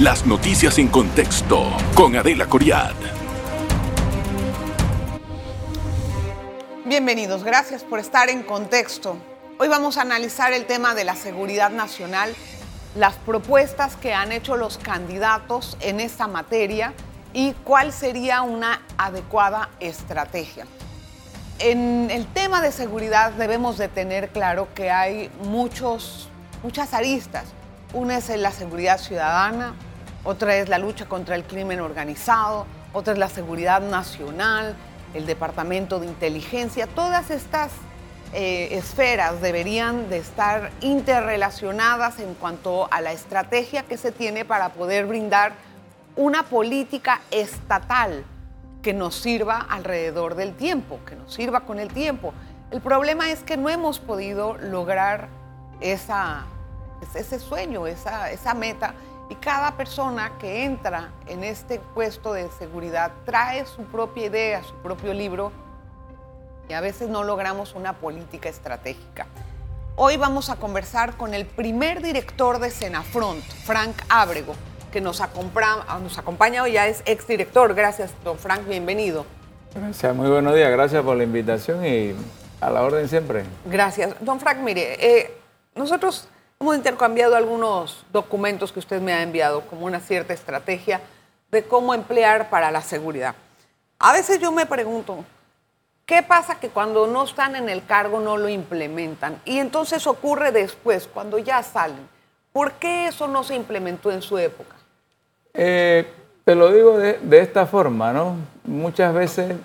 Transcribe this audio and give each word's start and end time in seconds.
Las 0.00 0.24
noticias 0.24 0.78
en 0.78 0.88
contexto 0.88 1.76
con 1.92 2.16
Adela 2.16 2.46
Coriad. 2.46 2.94
Bienvenidos, 6.86 7.44
gracias 7.44 7.84
por 7.84 7.98
estar 7.98 8.30
en 8.30 8.42
contexto. 8.42 9.18
Hoy 9.58 9.68
vamos 9.68 9.98
a 9.98 10.00
analizar 10.00 10.54
el 10.54 10.64
tema 10.64 10.94
de 10.94 11.04
la 11.04 11.16
seguridad 11.16 11.68
nacional, 11.68 12.34
las 12.96 13.16
propuestas 13.16 13.96
que 13.96 14.14
han 14.14 14.32
hecho 14.32 14.56
los 14.56 14.78
candidatos 14.78 15.76
en 15.80 16.00
esta 16.00 16.26
materia 16.26 16.94
y 17.34 17.52
cuál 17.52 17.92
sería 17.92 18.40
una 18.40 18.80
adecuada 18.96 19.68
estrategia. 19.80 20.66
En 21.58 22.10
el 22.10 22.24
tema 22.24 22.62
de 22.62 22.72
seguridad 22.72 23.32
debemos 23.32 23.76
de 23.76 23.88
tener 23.88 24.30
claro 24.30 24.66
que 24.74 24.90
hay 24.90 25.30
muchos, 25.44 26.30
muchas 26.62 26.94
aristas. 26.94 27.44
Una 27.92 28.16
es 28.16 28.30
la 28.30 28.52
seguridad 28.52 28.98
ciudadana, 28.98 29.74
otra 30.24 30.56
es 30.56 30.68
la 30.68 30.78
lucha 30.78 31.06
contra 31.06 31.34
el 31.34 31.44
crimen 31.44 31.80
organizado, 31.80 32.66
otra 32.92 33.12
es 33.12 33.18
la 33.18 33.28
seguridad 33.28 33.80
nacional, 33.80 34.76
el 35.14 35.26
departamento 35.26 35.98
de 35.98 36.06
inteligencia. 36.06 36.86
Todas 36.86 37.30
estas 37.30 37.72
eh, 38.32 38.68
esferas 38.72 39.40
deberían 39.40 40.08
de 40.08 40.18
estar 40.18 40.70
interrelacionadas 40.80 42.20
en 42.20 42.34
cuanto 42.34 42.92
a 42.92 43.00
la 43.00 43.12
estrategia 43.12 43.82
que 43.84 43.96
se 43.96 44.12
tiene 44.12 44.44
para 44.44 44.70
poder 44.70 45.06
brindar 45.06 45.52
una 46.16 46.44
política 46.44 47.20
estatal 47.30 48.24
que 48.82 48.92
nos 48.92 49.14
sirva 49.14 49.58
alrededor 49.58 50.34
del 50.34 50.54
tiempo, 50.54 51.00
que 51.06 51.16
nos 51.16 51.32
sirva 51.34 51.60
con 51.60 51.78
el 51.78 51.88
tiempo. 51.88 52.32
El 52.70 52.80
problema 52.80 53.30
es 53.30 53.42
que 53.42 53.56
no 53.56 53.68
hemos 53.68 53.98
podido 53.98 54.56
lograr 54.58 55.28
esa, 55.80 56.44
ese 57.14 57.38
sueño, 57.38 57.86
esa, 57.86 58.30
esa 58.30 58.54
meta 58.54 58.94
y 59.30 59.36
cada 59.36 59.76
persona 59.76 60.32
que 60.38 60.64
entra 60.64 61.12
en 61.26 61.44
este 61.44 61.78
puesto 61.78 62.32
de 62.32 62.50
seguridad 62.58 63.12
trae 63.24 63.64
su 63.64 63.84
propia 63.84 64.26
idea, 64.26 64.62
su 64.64 64.74
propio 64.74 65.14
libro, 65.14 65.52
y 66.68 66.72
a 66.72 66.80
veces 66.80 67.08
no 67.08 67.24
logramos 67.24 67.74
una 67.74 67.94
política 67.94 68.48
estratégica. 68.48 69.26
Hoy 69.96 70.16
vamos 70.16 70.50
a 70.50 70.56
conversar 70.56 71.16
con 71.16 71.32
el 71.32 71.46
primer 71.46 72.02
director 72.02 72.58
de 72.58 72.70
Senafront, 72.70 73.42
Frank 73.64 73.96
Ábrego, 74.08 74.54
que 74.90 75.00
nos, 75.00 75.22
nos 76.02 76.18
acompaña 76.18 76.64
hoy, 76.64 76.72
ya 76.72 76.88
es 76.88 77.02
exdirector. 77.06 77.74
Gracias, 77.74 78.12
don 78.24 78.36
Frank, 78.36 78.66
bienvenido. 78.66 79.24
Gracias, 79.74 80.14
muy 80.14 80.28
buenos 80.28 80.54
días, 80.56 80.70
gracias 80.72 81.04
por 81.04 81.16
la 81.16 81.22
invitación 81.22 81.86
y 81.86 82.14
a 82.60 82.70
la 82.70 82.82
orden 82.82 83.08
siempre. 83.08 83.44
Gracias. 83.64 84.16
Don 84.20 84.40
Frank, 84.40 84.58
mire, 84.58 84.96
eh, 84.98 85.38
nosotros 85.76 86.28
Hemos 86.62 86.76
intercambiado 86.76 87.36
algunos 87.36 88.04
documentos 88.12 88.70
que 88.70 88.80
usted 88.80 89.00
me 89.00 89.14
ha 89.14 89.22
enviado 89.22 89.62
como 89.62 89.86
una 89.86 89.98
cierta 89.98 90.34
estrategia 90.34 91.00
de 91.50 91.62
cómo 91.62 91.94
emplear 91.94 92.50
para 92.50 92.70
la 92.70 92.82
seguridad. 92.82 93.34
A 93.98 94.12
veces 94.12 94.40
yo 94.40 94.52
me 94.52 94.66
pregunto, 94.66 95.24
¿qué 96.04 96.22
pasa 96.22 96.60
que 96.60 96.68
cuando 96.68 97.06
no 97.06 97.24
están 97.24 97.56
en 97.56 97.70
el 97.70 97.86
cargo 97.86 98.20
no 98.20 98.36
lo 98.36 98.50
implementan? 98.50 99.40
Y 99.46 99.58
entonces 99.58 100.06
ocurre 100.06 100.52
después, 100.52 101.08
cuando 101.10 101.38
ya 101.38 101.62
salen. 101.62 102.06
¿Por 102.52 102.72
qué 102.72 103.08
eso 103.08 103.26
no 103.26 103.42
se 103.42 103.54
implementó 103.54 104.12
en 104.12 104.20
su 104.20 104.36
época? 104.36 104.76
Eh, 105.54 106.06
te 106.44 106.54
lo 106.54 106.70
digo 106.74 106.98
de, 106.98 107.14
de, 107.22 107.38
esta 107.38 107.64
forma, 107.64 108.12
¿no? 108.12 108.36
Muchas 108.64 109.14
veces 109.14 109.56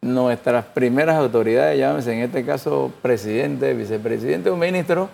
nuestras 0.00 0.64
primeras 0.64 1.14
autoridades, 1.14 1.78
llámese 1.78 2.12
en 2.12 2.24
este 2.24 2.44
caso 2.44 2.90
presidente, 3.02 3.72
vicepresidente 3.72 4.50
o 4.50 4.56
ministro, 4.56 5.08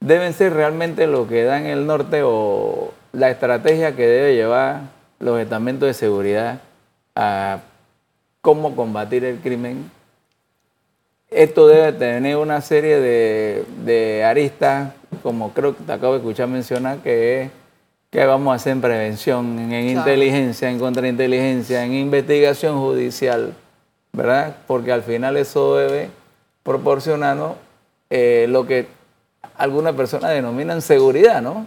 deben 0.00 0.32
ser 0.32 0.54
realmente 0.54 1.06
lo 1.06 1.28
que 1.28 1.44
dan 1.44 1.66
el 1.66 1.86
norte 1.86 2.22
o 2.24 2.92
la 3.12 3.30
estrategia 3.30 3.96
que 3.96 4.06
debe 4.06 4.34
llevar 4.34 4.82
los 5.18 5.40
estamentos 5.40 5.86
de 5.86 5.94
seguridad 5.94 6.60
a 7.14 7.60
cómo 8.40 8.76
combatir 8.76 9.24
el 9.24 9.38
crimen. 9.38 9.90
Esto 11.30 11.66
debe 11.66 11.92
tener 11.92 12.36
una 12.36 12.60
serie 12.60 13.00
de, 13.00 14.24
aristas, 14.24 14.94
como 15.22 15.52
creo 15.52 15.76
que 15.76 15.84
te 15.84 15.92
acabo 15.92 16.14
de 16.14 16.20
escuchar 16.20 16.48
mencionar, 16.48 16.98
que 16.98 17.42
es 17.42 17.50
que 18.10 18.24
vamos 18.24 18.52
a 18.52 18.56
hacer 18.56 18.72
en 18.72 18.80
prevención, 18.80 19.58
en 19.58 19.98
inteligencia, 19.98 20.70
en 20.70 20.78
contrainteligencia, 20.78 21.84
en 21.84 21.92
investigación 21.92 22.78
judicial, 22.78 23.52
¿verdad? 24.12 24.56
Porque 24.66 24.92
al 24.92 25.02
final 25.02 25.36
eso 25.36 25.76
debe 25.76 26.08
proporcionarnos 26.62 27.56
eh, 28.08 28.46
lo 28.48 28.66
que 28.66 28.86
algunas 29.56 29.94
personas 29.94 30.30
denominan 30.30 30.82
seguridad, 30.82 31.42
¿no? 31.42 31.66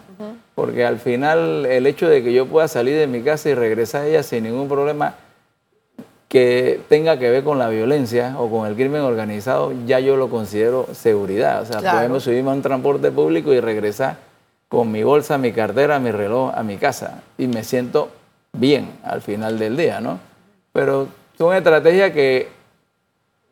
Porque 0.56 0.86
al 0.86 1.00
final 1.00 1.66
el 1.66 1.88
hecho 1.88 2.08
de 2.08 2.24
que 2.24 2.34
yo 2.34 2.46
pueda 2.46 2.68
salir 2.68 2.98
de 2.98 3.08
mi 3.08 3.22
casa 3.22 3.50
y 3.50 3.54
regresar 3.54 4.04
a 4.04 4.08
ella 4.08 4.24
sin 4.24 4.44
ningún 4.44 4.68
problema 4.68 5.16
que 6.28 6.80
tenga 6.88 7.20
que 7.20 7.30
ver 7.30 7.44
con 7.44 7.60
la 7.60 7.68
violencia 7.68 8.36
o 8.38 8.50
con 8.50 8.66
el 8.66 8.76
crimen 8.76 9.02
organizado, 9.02 9.74
ya 9.86 10.00
yo 10.00 10.16
lo 10.16 10.30
considero 10.30 10.88
seguridad. 10.94 11.62
O 11.64 11.66
sea, 11.66 11.92
podemos 11.92 12.24
subirme 12.24 12.52
a 12.52 12.54
un 12.54 12.62
transporte 12.62 13.12
público 13.12 13.52
y 13.52 13.60
regresar 13.60 14.16
con 14.70 14.90
mi 14.90 15.04
bolsa, 15.04 15.38
mi 15.38 15.52
cartera, 15.52 16.00
mi 16.00 16.12
reloj 16.12 16.54
a 16.56 16.64
mi 16.64 16.78
casa 16.78 17.22
y 17.38 17.48
me 17.48 17.66
siento 17.66 18.10
bien 18.54 18.90
al 19.04 19.22
final 19.22 19.60
del 19.60 19.76
día, 19.76 20.00
¿no? 20.00 20.20
Pero 20.72 21.10
son 21.38 21.54
estrategias 21.54 22.12
que 22.12 22.48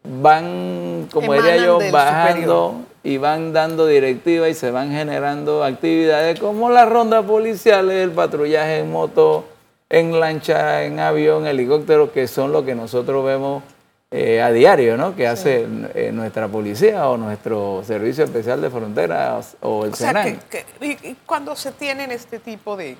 van, 0.03 1.09
como 1.11 1.33
diría 1.33 1.57
yo, 1.57 1.79
bajando 1.91 2.85
y 3.03 3.17
van 3.17 3.53
dando 3.53 3.85
directivas 3.85 4.49
y 4.49 4.53
se 4.53 4.71
van 4.71 4.91
generando 4.91 5.63
actividades 5.63 6.39
como 6.39 6.69
las 6.69 6.89
rondas 6.89 7.25
policiales, 7.25 8.03
el 8.03 8.11
patrullaje 8.11 8.79
en 8.79 8.91
moto, 8.91 9.45
en 9.89 10.19
lancha, 10.19 10.83
en 10.83 10.99
avión, 10.99 11.47
helicóptero, 11.47 12.11
que 12.11 12.27
son 12.27 12.51
lo 12.51 12.65
que 12.65 12.75
nosotros 12.75 13.25
vemos 13.25 13.63
eh, 14.11 14.41
a 14.41 14.51
diario, 14.51 14.97
¿no? 14.97 15.15
Que 15.15 15.27
hace 15.27 15.67
eh, 15.93 16.11
nuestra 16.11 16.47
policía 16.47 17.07
o 17.09 17.17
nuestro 17.17 17.83
Servicio 17.85 18.23
Especial 18.23 18.59
de 18.59 18.69
Fronteras 18.69 19.55
o 19.61 19.85
el 19.85 19.93
o 19.93 20.83
y, 20.83 21.15
cuando 21.27 21.55
se 21.55 21.71
tienen 21.71 22.11
este 22.11 22.39
tipo 22.39 22.75
de 22.75 22.97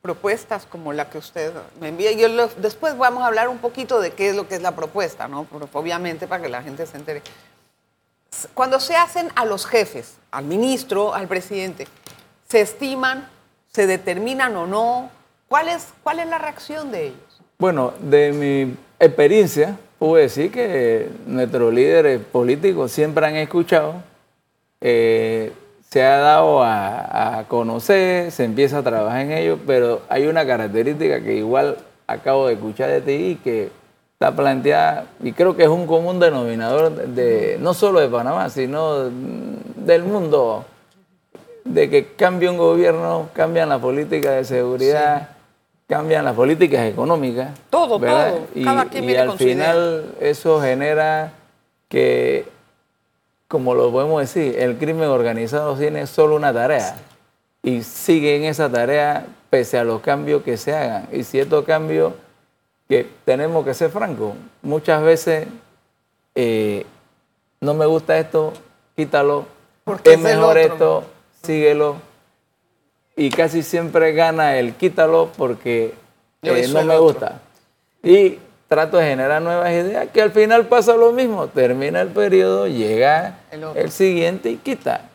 propuestas 0.00 0.66
como 0.66 0.92
la 0.92 1.10
que 1.10 1.18
usted 1.18 1.52
me 1.80 1.88
envía, 1.88 2.12
yo 2.12 2.28
después 2.58 2.96
vamos 2.96 3.22
a 3.22 3.26
hablar 3.26 3.48
un 3.48 3.58
poquito 3.58 4.00
de 4.00 4.12
qué 4.12 4.30
es 4.30 4.36
lo 4.36 4.48
que 4.48 4.56
es 4.56 4.62
la 4.62 4.74
propuesta, 4.74 5.28
¿no? 5.28 5.46
obviamente 5.72 6.26
para 6.26 6.42
que 6.42 6.48
la 6.48 6.62
gente 6.62 6.86
se 6.86 6.96
entere 6.96 7.22
cuando 8.54 8.80
se 8.80 8.96
hacen 8.96 9.28
a 9.34 9.44
los 9.44 9.66
jefes, 9.66 10.14
al 10.30 10.44
ministro, 10.44 11.14
al 11.14 11.28
presidente, 11.28 11.86
¿se 12.48 12.60
estiman, 12.60 13.28
se 13.72 13.86
determinan 13.86 14.56
o 14.56 14.66
no? 14.66 15.10
¿Cuál 15.48 15.68
es, 15.68 15.88
cuál 16.02 16.18
es 16.18 16.26
la 16.26 16.38
reacción 16.38 16.90
de 16.90 17.08
ellos? 17.08 17.42
Bueno, 17.58 17.92
de 18.00 18.32
mi 18.32 18.76
experiencia, 18.98 19.76
puedo 19.98 20.14
decir 20.14 20.50
que 20.50 21.10
nuestros 21.26 21.72
líderes 21.72 22.20
políticos 22.20 22.90
siempre 22.90 23.26
han 23.26 23.36
escuchado, 23.36 24.02
eh, 24.80 25.52
se 25.88 26.02
ha 26.02 26.16
dado 26.16 26.62
a, 26.62 27.38
a, 27.38 27.48
conocer, 27.48 28.32
se 28.32 28.44
empieza 28.44 28.78
a 28.78 28.82
trabajar 28.82 29.20
en 29.20 29.32
ello, 29.32 29.58
pero 29.66 30.00
hay 30.08 30.26
una 30.26 30.46
característica 30.46 31.22
que 31.22 31.34
igual 31.34 31.76
acabo 32.06 32.46
de 32.46 32.54
escuchar 32.54 32.88
de 32.88 33.00
ti 33.02 33.12
y 33.12 33.36
que 33.36 33.70
está 34.22 34.36
planteada 34.36 35.06
y 35.20 35.32
creo 35.32 35.56
que 35.56 35.64
es 35.64 35.68
un 35.68 35.86
común 35.86 36.20
denominador 36.20 36.92
de, 36.92 37.58
no 37.60 37.74
solo 37.74 37.98
de 37.98 38.08
Panamá, 38.08 38.48
sino 38.50 39.10
del 39.10 40.04
mundo, 40.04 40.64
de 41.64 41.90
que 41.90 42.06
cambia 42.14 42.50
un 42.50 42.56
gobierno, 42.56 43.30
cambian 43.32 43.68
las 43.68 43.80
políticas 43.80 44.36
de 44.36 44.44
seguridad, 44.44 45.30
cambian 45.88 46.24
las 46.24 46.36
políticas 46.36 46.86
económicas. 46.86 47.50
Todo, 47.68 47.98
todo. 47.98 48.46
Y, 48.54 48.62
y 48.62 49.16
al 49.16 49.36
final 49.36 50.14
eso 50.20 50.60
genera 50.60 51.32
que, 51.88 52.46
como 53.48 53.74
lo 53.74 53.90
podemos 53.90 54.20
decir, 54.20 54.56
el 54.56 54.78
crimen 54.78 55.08
organizado 55.08 55.74
tiene 55.74 56.06
solo 56.06 56.36
una 56.36 56.52
tarea 56.52 56.96
y 57.64 57.82
sigue 57.82 58.36
en 58.36 58.44
esa 58.44 58.70
tarea 58.70 59.26
pese 59.50 59.78
a 59.78 59.84
los 59.84 60.00
cambios 60.00 60.44
que 60.44 60.56
se 60.56 60.72
hagan. 60.72 61.08
Y 61.10 61.24
si 61.24 61.40
estos 61.40 61.64
cambios 61.64 62.12
que 62.92 63.08
tenemos 63.24 63.64
que 63.64 63.72
ser 63.72 63.90
francos. 63.90 64.34
Muchas 64.60 65.02
veces 65.02 65.48
eh, 66.34 66.84
no 67.62 67.72
me 67.72 67.86
gusta 67.86 68.18
esto, 68.18 68.52
quítalo. 68.94 69.46
Es 70.04 70.18
mejor 70.18 70.58
esto, 70.58 71.04
síguelo. 71.42 71.96
Y 73.16 73.30
casi 73.30 73.62
siempre 73.62 74.12
gana 74.12 74.58
el 74.58 74.74
quítalo 74.74 75.30
porque 75.38 75.94
eh, 76.42 76.68
no 76.70 76.82
me 76.82 76.98
gusta. 76.98 77.40
Y 78.02 78.38
trato 78.68 78.98
de 78.98 79.06
generar 79.06 79.40
nuevas 79.40 79.70
ideas 79.70 80.08
que 80.12 80.20
al 80.20 80.32
final 80.32 80.66
pasa 80.66 80.94
lo 80.94 81.12
mismo. 81.12 81.46
Termina 81.46 82.02
el 82.02 82.08
periodo, 82.08 82.66
llega 82.66 83.38
el, 83.50 83.64
el 83.74 83.90
siguiente 83.90 84.50
y 84.50 84.56
quita. 84.58 85.08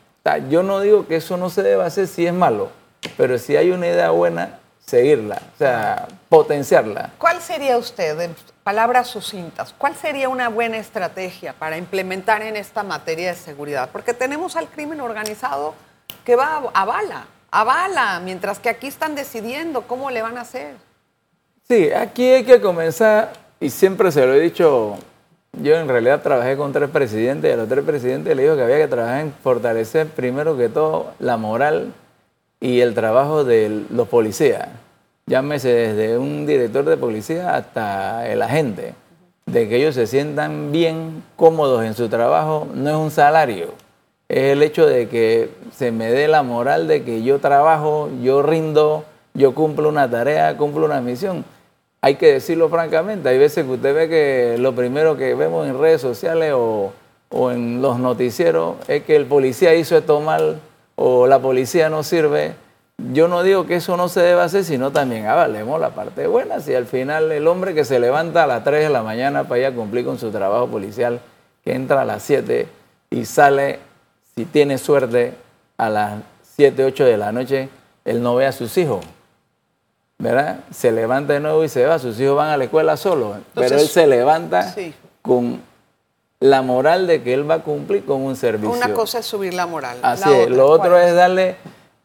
yo 0.49 0.63
no 0.63 0.79
digo 0.79 1.05
que 1.05 1.17
eso 1.17 1.37
no 1.37 1.51
se 1.51 1.61
deba 1.61 1.85
hacer 1.85 2.07
si 2.07 2.25
es 2.25 2.33
malo, 2.33 2.71
pero 3.17 3.37
si 3.37 3.55
hay 3.55 3.69
una 3.69 3.85
idea 3.85 4.09
buena, 4.09 4.57
seguirla, 4.87 5.41
o 5.53 5.57
sea, 5.57 6.07
potenciarla. 6.29 7.11
¿Cuál 7.17 7.41
sería 7.41 7.77
usted, 7.77 8.19
en 8.21 8.35
palabras 8.63 9.07
sucintas, 9.07 9.75
cuál 9.77 9.95
sería 9.95 10.29
una 10.29 10.47
buena 10.47 10.77
estrategia 10.77 11.53
para 11.53 11.77
implementar 11.77 12.41
en 12.41 12.55
esta 12.55 12.83
materia 12.83 13.29
de 13.29 13.35
seguridad? 13.35 13.89
Porque 13.91 14.13
tenemos 14.13 14.55
al 14.55 14.69
crimen 14.69 15.01
organizado 15.01 15.75
que 16.23 16.37
va 16.37 16.63
a 16.73 16.85
bala. 16.85 17.27
avala, 17.51 18.21
mientras 18.23 18.59
que 18.59 18.69
aquí 18.69 18.87
están 18.87 19.13
decidiendo 19.13 19.81
cómo 19.83 20.09
le 20.09 20.21
van 20.21 20.37
a 20.37 20.41
hacer. 20.41 20.75
Sí, 21.67 21.91
aquí 21.91 22.29
hay 22.29 22.45
que 22.45 22.61
comenzar, 22.61 23.33
y 23.59 23.69
siempre 23.69 24.09
se 24.09 24.25
lo 24.25 24.33
he 24.35 24.39
dicho, 24.39 24.97
yo 25.51 25.75
en 25.75 25.89
realidad 25.89 26.21
trabajé 26.21 26.55
con 26.55 26.71
tres 26.71 26.89
presidentes 26.89 27.49
y 27.49 27.53
a 27.53 27.57
los 27.57 27.67
tres 27.67 27.83
presidentes 27.83 28.33
les 28.33 28.45
digo 28.45 28.55
que 28.55 28.63
había 28.63 28.77
que 28.77 28.87
trabajar 28.87 29.19
en 29.19 29.33
fortalecer 29.43 30.07
primero 30.07 30.55
que 30.55 30.69
todo 30.69 31.13
la 31.19 31.35
moral 31.35 31.93
y 32.59 32.81
el 32.81 32.93
trabajo 32.93 33.43
de 33.43 33.85
los 33.89 34.07
policías. 34.07 34.69
Llámese 35.25 35.69
desde 35.69 36.17
un 36.17 36.45
director 36.45 36.85
de 36.85 36.97
policía 36.97 37.55
hasta 37.55 38.27
el 38.27 38.41
agente, 38.41 38.93
de 39.45 39.67
que 39.67 39.77
ellos 39.77 39.95
se 39.95 40.07
sientan 40.07 40.71
bien 40.71 41.23
cómodos 41.35 41.83
en 41.83 41.93
su 41.93 42.09
trabajo, 42.09 42.67
no 42.73 42.89
es 42.89 42.95
un 42.95 43.11
salario, 43.11 43.73
es 44.29 44.51
el 44.51 44.61
hecho 44.61 44.85
de 44.85 45.07
que 45.07 45.49
se 45.73 45.91
me 45.91 46.11
dé 46.11 46.27
la 46.27 46.43
moral 46.43 46.87
de 46.87 47.03
que 47.03 47.23
yo 47.23 47.39
trabajo, 47.39 48.09
yo 48.21 48.41
rindo, 48.41 49.05
yo 49.33 49.55
cumplo 49.55 49.87
una 49.87 50.09
tarea, 50.09 50.57
cumplo 50.57 50.85
una 50.85 50.99
misión. 50.99 51.45
Hay 52.01 52.15
que 52.15 52.33
decirlo 52.33 52.67
francamente, 52.69 53.29
hay 53.29 53.37
veces 53.37 53.65
que 53.65 53.71
usted 53.71 53.95
ve 53.95 54.09
que 54.09 54.57
lo 54.59 54.75
primero 54.75 55.15
que 55.15 55.33
vemos 55.33 55.67
en 55.67 55.79
redes 55.79 56.01
sociales 56.01 56.53
o, 56.55 56.91
en 57.51 57.81
los 57.81 57.99
noticieros 57.99 58.75
es 58.87 59.03
que 59.03 59.15
el 59.15 59.25
policía 59.25 59.75
hizo 59.75 59.97
esto 59.97 60.19
mal 60.21 60.59
o 60.97 61.25
la 61.27 61.39
policía 61.39 61.89
no 61.89 62.03
sirve. 62.03 62.55
Yo 63.13 63.29
no 63.29 63.43
digo 63.43 63.65
que 63.65 63.75
eso 63.75 63.95
no 63.95 64.09
se 64.09 64.19
deba 64.19 64.43
hacer, 64.43 64.65
sino 64.65 64.91
también 64.91 65.27
avalemos 65.27 65.79
la 65.79 65.91
parte 65.91 66.27
buena. 66.27 66.59
Si 66.59 66.75
al 66.75 66.87
final 66.87 67.31
el 67.31 67.47
hombre 67.47 67.73
que 67.73 67.85
se 67.85 67.99
levanta 67.99 68.43
a 68.43 68.47
las 68.47 68.63
3 68.65 68.83
de 68.83 68.89
la 68.89 69.03
mañana 69.03 69.45
para 69.45 69.59
ir 69.59 69.65
a 69.67 69.73
cumplir 69.73 70.03
con 70.03 70.19
su 70.19 70.31
trabajo 70.31 70.67
policial, 70.67 71.21
que 71.63 71.73
entra 71.73 72.01
a 72.01 72.05
las 72.05 72.23
7 72.23 72.67
y 73.11 73.25
sale, 73.25 73.79
si 74.35 74.45
tiene 74.45 74.77
suerte, 74.77 75.35
a 75.77 75.89
las 75.89 76.21
7, 76.55 76.83
8 76.83 77.05
de 77.05 77.17
la 77.17 77.31
noche, 77.31 77.69
él 78.03 78.21
no 78.21 78.35
ve 78.35 78.47
a 78.47 78.51
sus 78.51 78.77
hijos 78.77 79.05
¿verdad? 80.19 80.61
Se 80.71 80.91
levanta 80.91 81.33
de 81.33 81.39
nuevo 81.39 81.63
y 81.63 81.69
se 81.69 81.85
va. 81.85 81.99
Sus 81.99 82.19
hijos 82.19 82.35
van 82.35 82.49
a 82.49 82.57
la 82.57 82.65
escuela 82.65 82.97
solo, 82.97 83.37
pero 83.53 83.75
él 83.77 83.87
se 83.87 84.07
levanta 84.07 84.73
con 85.21 85.61
la 86.39 86.61
moral 86.61 87.07
de 87.07 87.23
que 87.23 87.33
él 87.33 87.49
va 87.49 87.55
a 87.55 87.63
cumplir 87.63 88.05
con 88.05 88.21
un 88.21 88.35
servicio. 88.35 88.71
Una 88.71 88.93
cosa 88.93 89.19
es 89.19 89.25
subir 89.25 89.53
la 89.53 89.65
moral. 89.65 89.97
Así 90.01 90.31
es. 90.31 90.49
Lo 90.49 90.67
otro 90.67 90.97
es 90.97 91.13
darle 91.15 91.55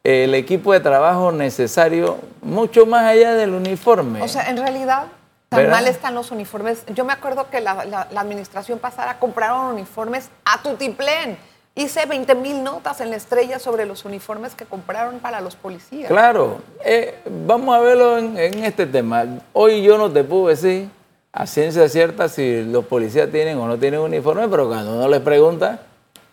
el 0.05 0.35
equipo 0.35 0.73
de 0.73 0.81
trabajo 0.81 1.33
necesario, 1.33 2.19
mucho 2.41 2.87
más 2.87 3.05
allá 3.05 3.35
del 3.35 3.55
uniforme. 3.55 4.23
O 4.23 4.29
sea, 4.29 4.49
en 4.49 4.57
realidad, 4.57 5.07
tan 5.49 5.71
mal 5.71 5.87
están 5.87 6.15
los 6.15 6.31
uniformes. 6.31 6.85
Yo 6.95 7.05
me 7.05 7.13
acuerdo 7.13 7.51
que 7.51 7.61
la, 7.61 7.85
la 7.85 8.21
administración 8.21 8.79
pasada 8.79 9.19
compraron 9.19 9.75
uniformes 9.75 10.31
a 10.45 10.63
tutiplén 10.63 11.39
Hice 11.75 12.05
20 12.05 12.35
mil 12.35 12.63
notas 12.63 13.01
en 13.01 13.09
la 13.09 13.17
estrella 13.17 13.59
sobre 13.59 13.87
los 13.87 14.05
uniformes 14.05 14.55
que 14.55 14.67
compraron 14.67 15.21
para 15.21 15.41
los 15.41 15.57
policías. 15.57 16.07
Claro, 16.11 16.59
eh, 16.85 17.19
vamos 17.47 17.75
a 17.75 17.81
verlo 17.81 18.19
en, 18.19 18.37
este 18.37 18.85
tema. 18.85 19.25
Hoy 19.55 19.83
yo 19.83 19.97
no 19.97 20.13
te 20.13 20.23
puedo 20.23 20.49
decir 20.49 20.91
a 21.33 21.47
ciencia 21.47 21.89
cierta 21.89 22.29
si 22.29 22.63
los 22.65 22.85
policías 22.85 23.31
tienen 23.31 23.59
o 23.59 23.67
no 23.67 23.79
tienen 23.79 24.01
uniforme, 24.01 24.49
pero 24.49 24.69
cuando 24.69 24.95
uno 24.95 25.09
les 25.09 25.21
pregunta, 25.21 25.81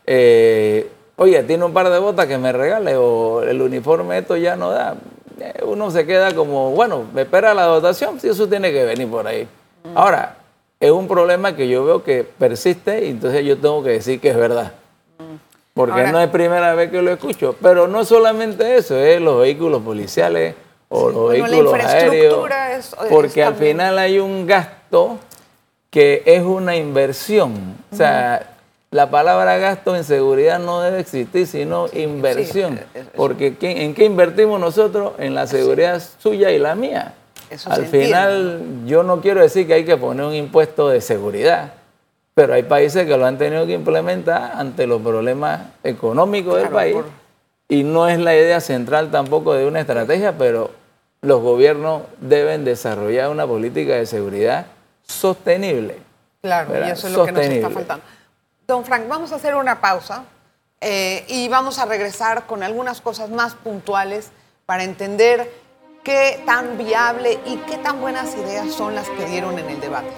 eh, 0.05 0.89
oye, 1.15 1.41
tiene 1.43 1.63
un 1.63 1.73
par 1.73 1.89
de 1.89 1.99
botas 1.99 2.27
que 2.27 2.37
me 2.37 2.51
regale 2.51 2.95
o 2.97 3.43
el 3.43 3.61
uniforme 3.61 4.17
esto 4.17 4.35
ya 4.35 4.55
no 4.55 4.71
da, 4.71 4.95
eh, 5.39 5.61
uno 5.63 5.89
se 5.91 6.05
queda 6.05 6.35
como, 6.35 6.71
bueno, 6.71 7.05
me 7.13 7.21
espera 7.21 7.53
la 7.53 7.63
dotación, 7.63 8.19
si 8.19 8.27
eso 8.27 8.47
tiene 8.47 8.71
que 8.71 8.83
venir 8.83 9.09
por 9.09 9.25
ahí. 9.25 9.47
Ahora, 9.95 10.35
es 10.79 10.91
un 10.91 11.07
problema 11.07 11.55
que 11.55 11.67
yo 11.67 11.85
veo 11.85 12.03
que 12.03 12.23
persiste 12.23 13.05
y 13.05 13.09
entonces 13.11 13.45
yo 13.45 13.57
tengo 13.57 13.83
que 13.83 13.91
decir 13.91 14.19
que 14.19 14.29
es 14.29 14.37
verdad 14.37 14.73
porque 15.79 16.11
no 16.11 16.19
es 16.19 16.27
primera 16.27 16.75
vez 16.75 16.91
que 16.91 17.01
lo 17.01 17.09
escucho. 17.09 17.55
Pero 17.61 17.87
no 17.87 18.03
solamente 18.03 18.75
eso, 18.75 18.97
es 18.97 19.21
los 19.21 19.39
vehículos 19.39 19.81
policiales 19.81 20.53
o 20.89 21.09
los 21.09 21.29
vehículos 21.31 21.73
aéreos. 21.73 22.49
porque 23.09 23.41
al 23.41 23.55
final 23.55 23.97
hay 23.97 24.19
un 24.19 24.45
gasto 24.45 24.78
que 25.89 26.23
es 26.25 26.43
una 26.43 26.75
inversión. 26.75 27.77
O 27.91 27.95
sea, 27.95 28.55
la 28.91 29.09
palabra 29.09 29.57
gasto 29.57 29.95
en 29.95 30.03
seguridad 30.03 30.59
no 30.59 30.81
debe 30.81 30.99
existir, 30.99 31.47
sino 31.47 31.87
inversión. 31.93 32.79
porque 33.15 33.55
¿en 33.61 33.93
qué 33.93 34.05
invertimos 34.05 34.59
nosotros? 34.59 35.13
En 35.17 35.35
la 35.35 35.47
seguridad 35.47 36.01
suya 36.19 36.51
y 36.51 36.59
la 36.59 36.75
mía. 36.75 37.13
Al 37.65 37.85
final, 37.87 38.83
yo 38.85 39.03
no 39.03 39.21
quiero 39.21 39.41
decir 39.41 39.65
que 39.65 39.73
hay 39.73 39.85
que 39.85 39.97
poner 39.97 40.25
un 40.25 40.35
impuesto 40.35 40.89
de 40.89 41.01
seguridad 41.01 41.73
pero 42.39 42.53
hay 42.53 42.63
países 42.63 43.05
que 43.05 43.17
lo 43.17 43.25
han 43.25 43.37
tenido 43.37 43.65
que 43.65 43.73
implementar 43.73 44.53
ante 44.55 44.87
los 44.87 45.01
problemas 45.01 45.59
económicos 45.83 46.55
del 46.55 46.69
país. 46.69 46.95
Y 47.67 47.83
no 47.83 48.07
es 48.07 48.17
la 48.17 48.33
idea 48.33 48.61
central 48.61 49.11
tampoco 49.11 49.55
de 49.55 49.67
una 49.67 49.81
estrategia, 49.81 50.37
pero 50.37 50.71
los 51.21 51.41
gobiernos 51.41 52.03
deben 52.21 52.63
desarrollar 52.63 53.29
una 53.29 53.45
política 53.45 53.95
de 53.95 54.05
seguridad 54.05 54.67
sostenible. 55.09 56.01
Claro, 56.41 56.73
y 56.85 56.89
eso 56.89 57.07
es 57.07 57.13
lo 57.13 57.25
que 57.25 57.31
nos 57.31 57.45
está 57.45 57.69
faltando. 57.69 58.05
Don 58.65 58.85
Frank, 58.85 59.07
vamos 59.07 59.31
a 59.31 59.35
hacer 59.35 59.55
una 59.55 59.81
pausa 59.81 60.23
eh, 60.79 61.25
y 61.27 61.47
vamos 61.49 61.79
a 61.79 61.85
regresar 61.85 62.45
con 62.45 62.63
algunas 62.63 63.01
cosas 63.01 63.29
más 63.29 63.55
puntuales 63.55 64.29
para 64.65 64.83
entender 64.83 65.51
qué 66.03 66.41
tan 66.45 66.77
viable 66.77 67.39
y 67.45 67.57
qué 67.57 67.77
tan 67.77 67.99
buenas 67.99 68.35
ideas 68.35 68.71
son 68.73 68.95
las 68.95 69.09
que 69.09 69.25
dieron 69.25 69.57
en 69.59 69.69
el 69.69 69.79
debate. 69.81 70.13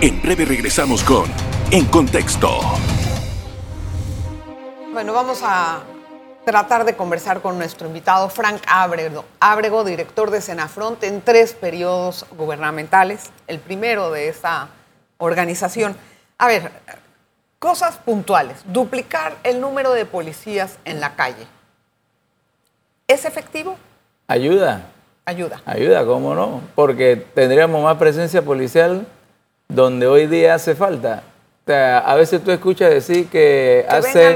En 0.00 0.22
breve 0.22 0.44
regresamos 0.44 1.02
con 1.02 1.24
En 1.72 1.84
Contexto. 1.86 2.60
Bueno, 4.92 5.12
vamos 5.12 5.40
a 5.42 5.82
tratar 6.48 6.86
de 6.86 6.96
conversar 6.96 7.42
con 7.42 7.58
nuestro 7.58 7.88
invitado 7.88 8.30
Frank 8.30 8.62
Ábrego, 8.66 9.26
Ábrego, 9.38 9.84
director 9.84 10.30
de 10.30 10.40
Senafront 10.40 11.04
en 11.04 11.20
tres 11.20 11.52
periodos 11.52 12.24
gubernamentales, 12.38 13.30
el 13.48 13.58
primero 13.58 14.10
de 14.10 14.28
esta 14.28 14.70
organización. 15.18 15.94
A 16.38 16.46
ver, 16.46 16.70
cosas 17.58 17.98
puntuales. 17.98 18.62
Duplicar 18.64 19.36
el 19.42 19.60
número 19.60 19.92
de 19.92 20.06
policías 20.06 20.78
en 20.86 21.00
la 21.00 21.16
calle. 21.16 21.46
¿Es 23.06 23.26
efectivo? 23.26 23.76
Ayuda. 24.26 24.86
Ayuda. 25.26 25.60
Ayuda, 25.66 26.06
¿cómo 26.06 26.34
no? 26.34 26.62
Porque 26.74 27.16
tendríamos 27.34 27.84
más 27.84 27.98
presencia 27.98 28.40
policial 28.40 29.06
donde 29.68 30.06
hoy 30.06 30.26
día 30.26 30.54
hace 30.54 30.74
falta. 30.74 31.24
A 31.74 32.14
veces 32.14 32.42
tú 32.42 32.50
escuchas 32.50 32.90
decir 32.90 33.28
que, 33.28 33.86
hace 33.88 34.34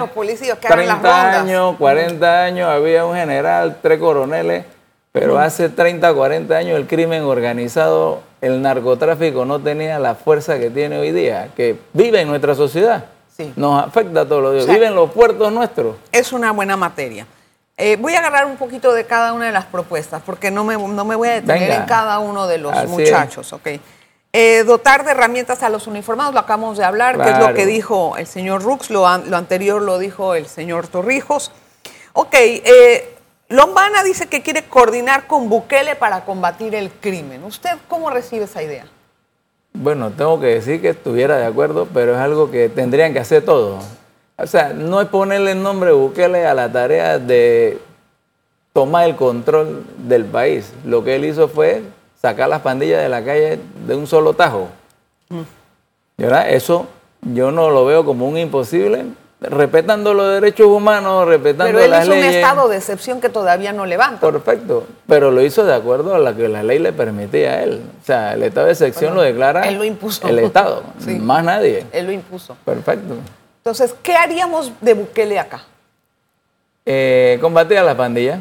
30 0.60 1.40
años, 1.40 1.76
40 1.78 2.44
años 2.44 2.68
había 2.68 3.04
un 3.04 3.14
general, 3.14 3.78
tres 3.82 3.98
coroneles, 3.98 4.64
pero 5.12 5.38
hace 5.38 5.68
30, 5.68 6.12
40 6.14 6.54
años 6.56 6.78
el 6.78 6.86
crimen 6.86 7.22
organizado, 7.22 8.20
el 8.40 8.62
narcotráfico 8.62 9.44
no 9.44 9.60
tenía 9.60 9.98
la 9.98 10.14
fuerza 10.14 10.58
que 10.58 10.70
tiene 10.70 10.98
hoy 10.98 11.12
día, 11.12 11.48
que 11.56 11.76
vive 11.92 12.20
en 12.20 12.28
nuestra 12.28 12.54
sociedad. 12.54 13.06
Sí. 13.36 13.52
Nos 13.56 13.82
afecta 13.82 14.22
a 14.22 14.24
todos 14.24 14.42
los 14.42 14.54
días. 14.54 14.66
vive 14.66 14.86
en 14.86 14.94
los 14.94 15.10
puertos 15.10 15.52
nuestros. 15.52 15.96
Es 16.12 16.32
una 16.32 16.52
buena 16.52 16.76
materia. 16.76 17.26
Eh, 17.76 17.96
voy 17.96 18.14
a 18.14 18.18
agarrar 18.18 18.46
un 18.46 18.56
poquito 18.56 18.92
de 18.92 19.06
cada 19.06 19.32
una 19.32 19.46
de 19.46 19.52
las 19.52 19.64
propuestas, 19.64 20.22
porque 20.24 20.50
no 20.50 20.64
me, 20.64 20.76
no 20.76 21.04
me 21.04 21.16
voy 21.16 21.28
a 21.28 21.34
detener 21.40 21.70
en 21.70 21.84
cada 21.84 22.18
uno 22.18 22.46
de 22.46 22.58
los 22.58 22.86
muchachos, 22.86 23.52
¿ok? 23.52 23.68
Eh, 24.34 24.64
dotar 24.64 25.04
de 25.04 25.10
herramientas 25.10 25.62
a 25.62 25.68
los 25.68 25.86
uniformados, 25.86 26.32
lo 26.32 26.40
acabamos 26.40 26.78
de 26.78 26.84
hablar, 26.84 27.20
que 27.20 27.30
es 27.30 27.38
lo 27.38 27.52
que 27.52 27.66
dijo 27.66 28.16
el 28.16 28.26
señor 28.26 28.62
Rux, 28.62 28.88
lo, 28.88 29.06
anterior 29.06 29.82
lo 29.82 29.98
dijo 29.98 30.34
el 30.34 30.46
señor 30.46 30.88
Torrijos. 30.88 31.52
Ok, 32.14 32.32
eh, 32.32 33.14
Lombana 33.50 34.02
dice 34.02 34.28
que 34.28 34.40
quiere 34.40 34.64
coordinar 34.64 35.26
con 35.26 35.50
Bukele 35.50 35.96
para 35.96 36.24
combatir 36.24 36.74
el 36.74 36.90
crimen. 36.90 37.44
¿Usted 37.44 37.72
cómo 37.88 38.08
recibe 38.08 38.46
esa 38.46 38.62
idea? 38.62 38.86
Bueno, 39.74 40.10
tengo 40.12 40.40
que 40.40 40.46
decir 40.46 40.80
que 40.80 40.88
estuviera 40.88 41.36
de 41.36 41.44
acuerdo, 41.44 41.86
pero 41.92 42.14
es 42.14 42.18
algo 42.18 42.50
que 42.50 42.70
tendrían 42.70 43.12
que 43.12 43.18
hacer 43.18 43.44
todos. 43.44 43.84
O 44.38 44.46
sea, 44.46 44.72
no 44.72 45.02
es 45.02 45.08
ponerle 45.08 45.52
el 45.52 45.62
nombre 45.62 45.92
Bukele 45.92 46.46
a 46.46 46.54
la 46.54 46.72
tarea 46.72 47.18
de 47.18 47.78
tomar 48.72 49.04
el 49.04 49.14
control 49.14 49.84
del 49.98 50.24
país. 50.24 50.72
Lo 50.86 51.04
que 51.04 51.16
él 51.16 51.26
hizo 51.26 51.48
fue 51.48 51.82
sacar 52.22 52.48
las 52.48 52.60
pandillas 52.60 53.02
de 53.02 53.08
la 53.08 53.24
calle 53.24 53.58
de 53.86 53.94
un 53.96 54.06
solo 54.06 54.32
tajo. 54.32 54.68
¿Verdad? 56.16 56.50
Eso 56.50 56.86
yo 57.22 57.50
no 57.50 57.70
lo 57.70 57.84
veo 57.84 58.04
como 58.04 58.28
un 58.28 58.38
imposible, 58.38 59.06
respetando 59.40 60.14
los 60.14 60.34
derechos 60.34 60.68
humanos, 60.68 61.26
respetando 61.26 61.72
las 61.72 61.88
leyes. 61.88 61.90
Pero 61.90 62.12
él 62.14 62.18
hizo 62.20 62.28
un 62.28 62.34
estado 62.34 62.68
de 62.68 62.76
excepción 62.76 63.20
que 63.20 63.28
todavía 63.28 63.72
no 63.72 63.86
levanta. 63.86 64.20
Perfecto, 64.20 64.86
pero 65.08 65.32
lo 65.32 65.42
hizo 65.42 65.64
de 65.64 65.74
acuerdo 65.74 66.14
a 66.14 66.18
la 66.20 66.34
que 66.34 66.48
la 66.48 66.62
ley 66.62 66.78
le 66.78 66.92
permitía 66.92 67.54
a 67.54 67.62
él. 67.64 67.82
O 68.00 68.06
sea, 68.06 68.34
el 68.34 68.44
estado 68.44 68.66
de 68.66 68.72
excepción 68.72 69.14
lo 69.14 69.22
declara 69.22 69.68
él 69.68 69.78
lo 69.78 69.84
impuso. 69.84 70.28
el 70.28 70.38
Estado, 70.38 70.84
más 71.20 71.42
nadie. 71.42 71.86
Él 71.90 72.06
lo 72.06 72.12
impuso. 72.12 72.56
Perfecto. 72.64 73.14
Entonces, 73.58 73.94
¿qué 74.02 74.14
haríamos 74.14 74.70
de 74.80 74.94
Bukele 74.94 75.38
acá? 75.40 75.64
Eh, 76.84 77.38
combatir 77.40 77.78
a 77.78 77.82
la 77.82 77.96
pandilla. 77.96 78.40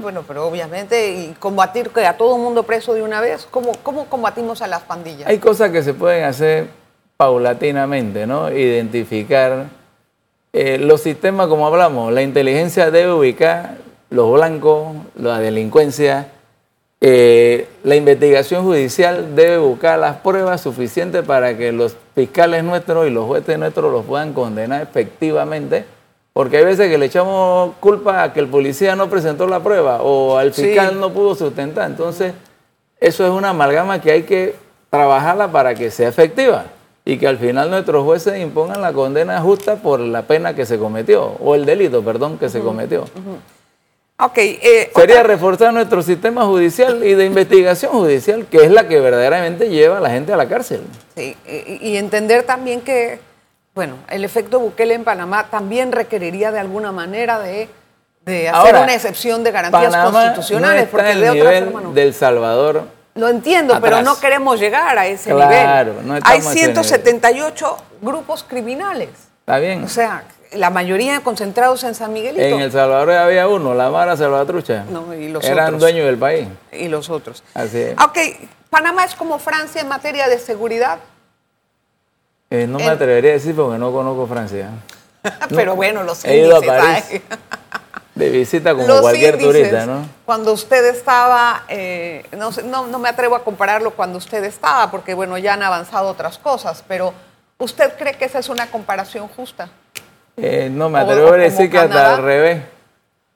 Bueno, 0.00 0.24
pero 0.26 0.46
obviamente, 0.46 1.12
y 1.12 1.34
combatir 1.38 1.90
que 1.90 2.04
a 2.04 2.16
todo 2.16 2.36
mundo 2.36 2.64
preso 2.64 2.94
de 2.94 3.02
una 3.02 3.20
vez, 3.20 3.46
¿cómo, 3.48 3.72
¿cómo 3.82 4.06
combatimos 4.06 4.60
a 4.60 4.66
las 4.66 4.82
pandillas? 4.82 5.28
Hay 5.28 5.38
cosas 5.38 5.70
que 5.70 5.84
se 5.84 5.94
pueden 5.94 6.24
hacer 6.24 6.66
paulatinamente, 7.16 8.26
¿no? 8.26 8.50
Identificar 8.50 9.66
eh, 10.52 10.78
los 10.78 11.00
sistemas, 11.00 11.46
como 11.46 11.66
hablamos, 11.66 12.12
la 12.12 12.22
inteligencia 12.22 12.90
debe 12.90 13.12
ubicar 13.12 13.76
los 14.10 14.32
blancos, 14.32 14.96
la 15.14 15.38
delincuencia, 15.38 16.28
eh, 17.00 17.68
la 17.84 17.94
investigación 17.94 18.64
judicial 18.64 19.36
debe 19.36 19.58
buscar 19.58 19.98
las 20.00 20.16
pruebas 20.16 20.60
suficientes 20.60 21.22
para 21.22 21.56
que 21.56 21.70
los 21.70 21.96
fiscales 22.16 22.64
nuestros 22.64 23.06
y 23.06 23.10
los 23.10 23.26
jueces 23.26 23.58
nuestros 23.60 23.92
los 23.92 24.04
puedan 24.04 24.32
condenar 24.32 24.82
efectivamente, 24.82 25.84
porque 26.34 26.58
hay 26.58 26.64
veces 26.66 26.90
que 26.90 26.98
le 26.98 27.06
echamos 27.06 27.72
culpa 27.80 28.22
a 28.22 28.32
que 28.34 28.40
el 28.40 28.48
policía 28.48 28.94
no 28.94 29.08
presentó 29.08 29.46
la 29.46 29.60
prueba 29.60 30.02
o 30.02 30.36
al 30.36 30.52
fiscal 30.52 31.00
no 31.00 31.10
pudo 31.10 31.34
sustentar. 31.34 31.90
Entonces, 31.90 32.34
eso 33.00 33.24
es 33.24 33.30
una 33.30 33.50
amalgama 33.50 34.02
que 34.02 34.10
hay 34.10 34.24
que 34.24 34.54
trabajarla 34.90 35.50
para 35.50 35.74
que 35.74 35.90
sea 35.90 36.08
efectiva 36.08 36.66
y 37.04 37.18
que 37.18 37.26
al 37.26 37.38
final 37.38 37.70
nuestros 37.70 38.04
jueces 38.04 38.40
impongan 38.40 38.82
la 38.82 38.92
condena 38.92 39.40
justa 39.40 39.76
por 39.76 40.00
la 40.00 40.22
pena 40.22 40.54
que 40.54 40.66
se 40.66 40.78
cometió, 40.78 41.36
o 41.40 41.54
el 41.54 41.66
delito, 41.66 42.02
perdón, 42.02 42.38
que 42.38 42.48
se 42.48 42.60
cometió. 42.60 43.04
Eh, 44.36 44.90
Sería 44.94 45.22
reforzar 45.22 45.74
nuestro 45.74 46.00
sistema 46.02 46.46
judicial 46.46 47.04
y 47.04 47.14
de 47.14 47.26
investigación 47.26 47.92
judicial, 47.92 48.46
que 48.46 48.58
es 48.58 48.70
la 48.70 48.88
que 48.88 49.00
verdaderamente 49.00 49.68
lleva 49.68 49.98
a 49.98 50.00
la 50.00 50.10
gente 50.10 50.32
a 50.32 50.36
la 50.36 50.48
cárcel. 50.48 50.80
Sí, 51.14 51.36
y, 51.46 51.96
entender 51.96 52.44
también 52.44 52.80
que, 52.80 53.18
bueno, 53.74 53.96
el 54.08 54.24
efecto 54.24 54.60
Bukele 54.60 54.94
en 54.94 55.04
Panamá 55.04 55.48
también 55.50 55.92
requeriría 55.92 56.52
de 56.52 56.60
alguna 56.60 56.92
manera 56.92 57.40
de, 57.40 57.68
hacer 58.48 58.76
una 58.76 58.94
excepción 58.94 59.44
de 59.44 59.50
garantías 59.50 59.96
constitucionales. 59.96 60.88
porque 60.90 61.14
de 61.14 61.30
otra 61.30 61.70
forma 61.70 61.92
del 61.92 62.14
Salvador 62.14 62.84
lo 63.14 63.28
entiendo, 63.28 63.80
pero 63.80 64.02
no 64.02 64.18
queremos 64.18 64.58
llegar 64.58 64.98
a 64.98 65.06
ese 65.06 65.30
claro, 65.30 65.92
nivel. 65.92 66.08
No 66.08 66.18
Hay 66.24 66.40
178 66.40 67.76
grupos 68.00 68.42
criminales. 68.42 69.10
Está 69.40 69.58
bien. 69.58 69.84
O 69.84 69.88
sea, 69.88 70.24
la 70.52 70.70
mayoría 70.70 71.20
concentrados 71.20 71.84
en 71.84 71.94
San 71.94 72.12
Miguelito. 72.12 72.42
En 72.42 72.60
El 72.60 72.72
Salvador 72.72 73.12
había 73.12 73.46
uno, 73.46 73.74
la 73.74 73.88
Mara 73.90 74.16
Salvatrucha. 74.16 74.84
No, 74.90 75.14
y 75.14 75.28
los 75.28 75.44
Eran 75.44 75.78
dueños 75.78 76.06
del 76.06 76.18
país. 76.18 76.48
Y 76.72 76.88
los 76.88 77.08
otros. 77.08 77.44
Así 77.54 77.78
es. 77.78 77.94
Ok, 78.00 78.18
Panamá 78.68 79.04
es 79.04 79.14
como 79.14 79.38
Francia 79.38 79.80
en 79.80 79.88
materia 79.88 80.26
de 80.28 80.38
seguridad. 80.38 80.98
Eh, 82.54 82.66
no 82.68 82.78
me 82.78 82.88
atrevería 82.88 83.30
a 83.30 83.34
decir 83.34 83.54
porque 83.56 83.78
no 83.78 83.92
conozco 83.92 84.26
Francia. 84.28 84.70
pero 85.48 85.74
bueno, 85.74 86.04
los 86.04 86.24
he 86.24 86.38
ido 86.38 86.56
a 86.56 86.60
París. 86.60 87.22
de 88.14 88.30
visita 88.30 88.74
como 88.74 89.00
cualquier 89.00 89.38
turista, 89.38 89.86
¿no? 89.86 90.06
Cuando 90.24 90.52
usted 90.52 90.84
estaba, 90.86 91.64
eh, 91.68 92.24
no, 92.36 92.52
no, 92.86 92.98
me 93.00 93.08
atrevo 93.08 93.34
a 93.34 93.42
compararlo 93.42 93.90
cuando 93.90 94.18
usted 94.18 94.44
estaba, 94.44 94.88
porque 94.90 95.14
bueno, 95.14 95.36
ya 95.36 95.54
han 95.54 95.64
avanzado 95.64 96.08
otras 96.08 96.38
cosas, 96.38 96.84
pero 96.86 97.12
¿usted 97.58 97.94
cree 97.98 98.14
que 98.14 98.26
esa 98.26 98.38
es 98.38 98.48
una 98.48 98.70
comparación 98.70 99.26
justa? 99.26 99.68
Eh, 100.36 100.68
no, 100.70 100.88
me 100.88 101.00
atrevo 101.00 101.32
a 101.32 101.36
decir 101.38 101.68
que 101.68 101.78
hasta 101.78 102.14
al 102.14 102.22
revés. 102.22 102.62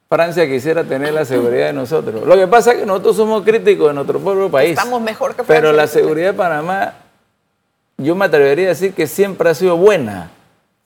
Francia 0.09 0.47
quisiera 0.47 0.85
tener 0.85 1.13
la 1.13 1.25
seguridad 1.25 1.67
de 1.67 1.73
nosotros. 1.75 2.25
Lo 2.25 2.37
que 2.37 2.47
pasa 2.47 2.73
es 2.73 2.79
que 2.79 2.87
nosotros 2.87 3.17
somos 3.17 3.43
críticos 3.43 3.89
de 3.89 3.95
nuestro 3.95 4.19
propio 4.21 4.51
país. 4.51 4.71
Estamos 4.71 5.03
mejor 5.03 5.33
que 5.35 5.43
Francia. 5.43 5.55
Pero 5.55 5.73
la 5.73 5.87
seguridad 5.87 6.29
de 6.29 6.33
Panamá, 6.33 6.95
yo 7.99 8.15
me 8.15 8.25
atrevería 8.25 8.67
a 8.67 8.69
decir 8.71 8.95
que 8.95 9.07
siempre 9.07 9.51
ha 9.51 9.55
sido 9.55 9.77
buena. 9.77 10.31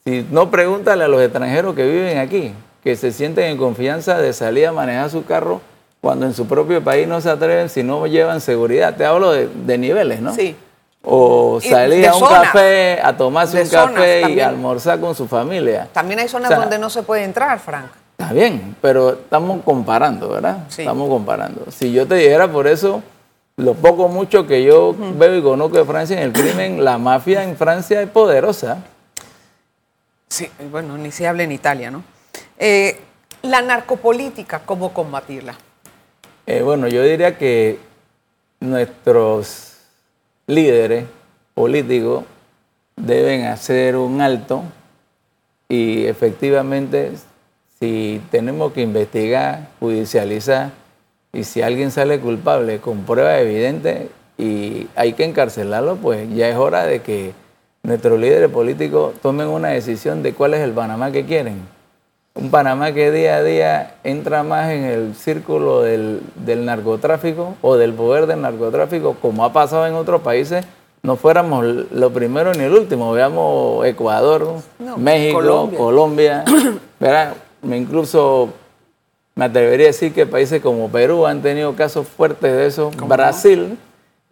Si 0.04 0.26
no, 0.31 0.50
pregúntale 0.50 1.04
a 1.04 1.09
los 1.09 1.23
extranjeros 1.23 1.75
que 1.75 1.85
viven 1.85 2.19
aquí 2.19 2.52
que 2.83 2.97
se 2.97 3.12
sienten 3.12 3.45
en 3.45 3.59
confianza 3.59 4.19
de 4.19 4.33
salir 4.33 4.66
a 4.66 4.73
manejar 4.73 5.09
su 5.09 5.25
carro 5.25 5.61
cuando 6.00 6.26
en 6.26 6.35
su 6.35 6.47
propio 6.47 6.83
país 6.83 7.07
no 7.07 7.21
se 7.21 7.31
atreven 7.31 7.69
si 7.69 7.85
no 7.85 8.07
llevan 8.07 8.40
seguridad. 8.40 8.97
Te 8.97 9.04
hablo 9.04 9.31
de, 9.33 9.78
niveles, 9.78 10.21
¿no? 10.21 10.35
Sí. 10.35 10.57
O 11.04 11.61
salir 11.61 12.09
a 12.09 12.14
un 12.16 12.23
café, 12.23 13.00
a 13.00 13.16
tomarse 13.16 13.62
un 13.62 13.69
café 13.69 14.31
y 14.31 14.40
almorzar 14.40 14.99
con 14.99 15.14
su 15.14 15.28
familia. 15.28 15.88
También 15.92 16.19
hay 16.21 16.28
zonas 16.28 16.50
donde 16.50 16.78
no 16.78 16.90
se 16.90 17.02
puede 17.02 17.25
entrar, 17.25 17.59
Frank. 17.61 17.87
Está 18.19 18.33
bien, 18.33 18.76
pero 18.81 19.12
estamos 19.12 19.62
comparando, 19.64 20.28
¿verdad? 20.28 20.59
Sí. 20.69 20.83
Estamos 20.83 21.09
comparando. 21.09 21.66
Si 21.71 21.92
yo 21.92 22.07
te 22.07 22.16
dijera 22.16 22.49
por 22.49 22.66
eso, 22.66 23.02
lo 23.56 23.75
poco 23.75 24.09
mucho 24.09 24.47
que 24.47 24.64
yo 24.64 24.94
veo 25.16 25.37
y 25.37 25.42
conozco 25.42 25.78
de 25.78 25.85
Francia 25.85 26.16
en 26.16 26.25
el 26.25 26.32
crimen, 26.32 26.85
la 26.85 26.99
mafia 26.99 27.44
en 27.44 27.56
Francia 27.56 28.00
es 28.02 28.09
poderosa. 28.09 28.85
Sí, 30.28 30.49
bueno, 30.71 30.97
ni 30.97 31.11
se 31.11 31.28
habla 31.28 31.42
en 31.42 31.52
Italia, 31.52 31.90
¿no? 31.90 32.02
Eh, 32.59 32.99
la 33.42 33.61
narcopolítica, 33.61 34.61
¿cómo 34.61 34.94
combatirla? 34.94 35.54
Eh, 36.47 36.62
bueno, 36.62 36.88
yo 36.88 37.02
diría 37.02 37.37
que 37.37 37.78
nuestros 38.61 39.76
líderes 40.47 41.04
políticos 41.54 42.25
deben 42.97 43.44
hacer 43.47 43.97
un 43.97 44.21
alto 44.21 44.62
y 45.68 46.06
efectivamente 46.06 47.12
si 47.78 48.23
tenemos 48.30 48.73
que 48.73 48.82
investigar, 48.82 49.68
judicializar 49.80 50.71
y 51.33 51.45
si 51.45 51.62
alguien 51.62 51.91
sale 51.91 52.21
culpable 52.21 52.79
con 52.79 53.05
pruebas 53.05 53.41
evidentes 53.41 54.09
y 54.39 54.89
hay 54.97 55.12
que 55.15 55.25
encarcelarlo, 55.25 55.97
pues 55.97 56.29
ya 56.35 56.49
es 56.49 56.57
hora 56.57 56.85
de 56.85 57.03
que 57.03 57.33
nuestros 57.83 58.19
líderes 58.19 58.51
políticos 58.51 59.15
tomen 59.23 59.49
una 59.49 59.69
decisión 59.69 60.23
de 60.23 60.35
cuál 60.35 60.55
es 60.55 60.61
el 60.61 60.73
Panamá 60.73 61.11
que 61.11 61.25
quieren 61.25 61.62
un 62.35 62.51
Panamá 62.51 62.93
que 62.93 63.11
día 63.11 63.37
a 63.37 63.43
día 63.43 63.95
entra 64.05 64.43
más 64.43 64.71
en 64.71 64.85
el 64.85 65.15
círculo 65.15 65.83
del, 65.83 66.23
narcotráfico 66.65 67.57
o 67.61 67.77
del 67.77 67.93
poder 67.93 68.27
del 68.27 68.41
narcotráfico, 68.41 69.17
como 69.21 69.45
ha 69.45 69.53
pasado 69.53 69.87
en 69.87 69.95
otros 69.95 70.23
países, 70.23 70.65
no 71.03 71.17
fuéramos 71.17 71.65
lo 71.65 72.11
primero 72.11 72.53
ni 72.55 72.65
el 72.65 72.73
último. 72.73 73.12
Veamos 73.12 73.85
Ecuador, 73.85 74.55
México, 74.97 75.71
Colombia. 75.77 76.45
Me 77.62 77.77
incluso 77.77 78.49
me 79.35 79.47
atrevería 79.47 79.87
a 79.87 79.89
decir 79.89 80.12
que 80.12 80.27
países 80.27 80.61
como 80.61 80.91
Perú 80.91 81.27
han 81.27 81.43
tenido 81.43 81.75
casos 81.75 82.07
fuertes 82.07 82.53
de 82.53 82.67
eso. 82.67 82.91
Brasil. 82.91 83.79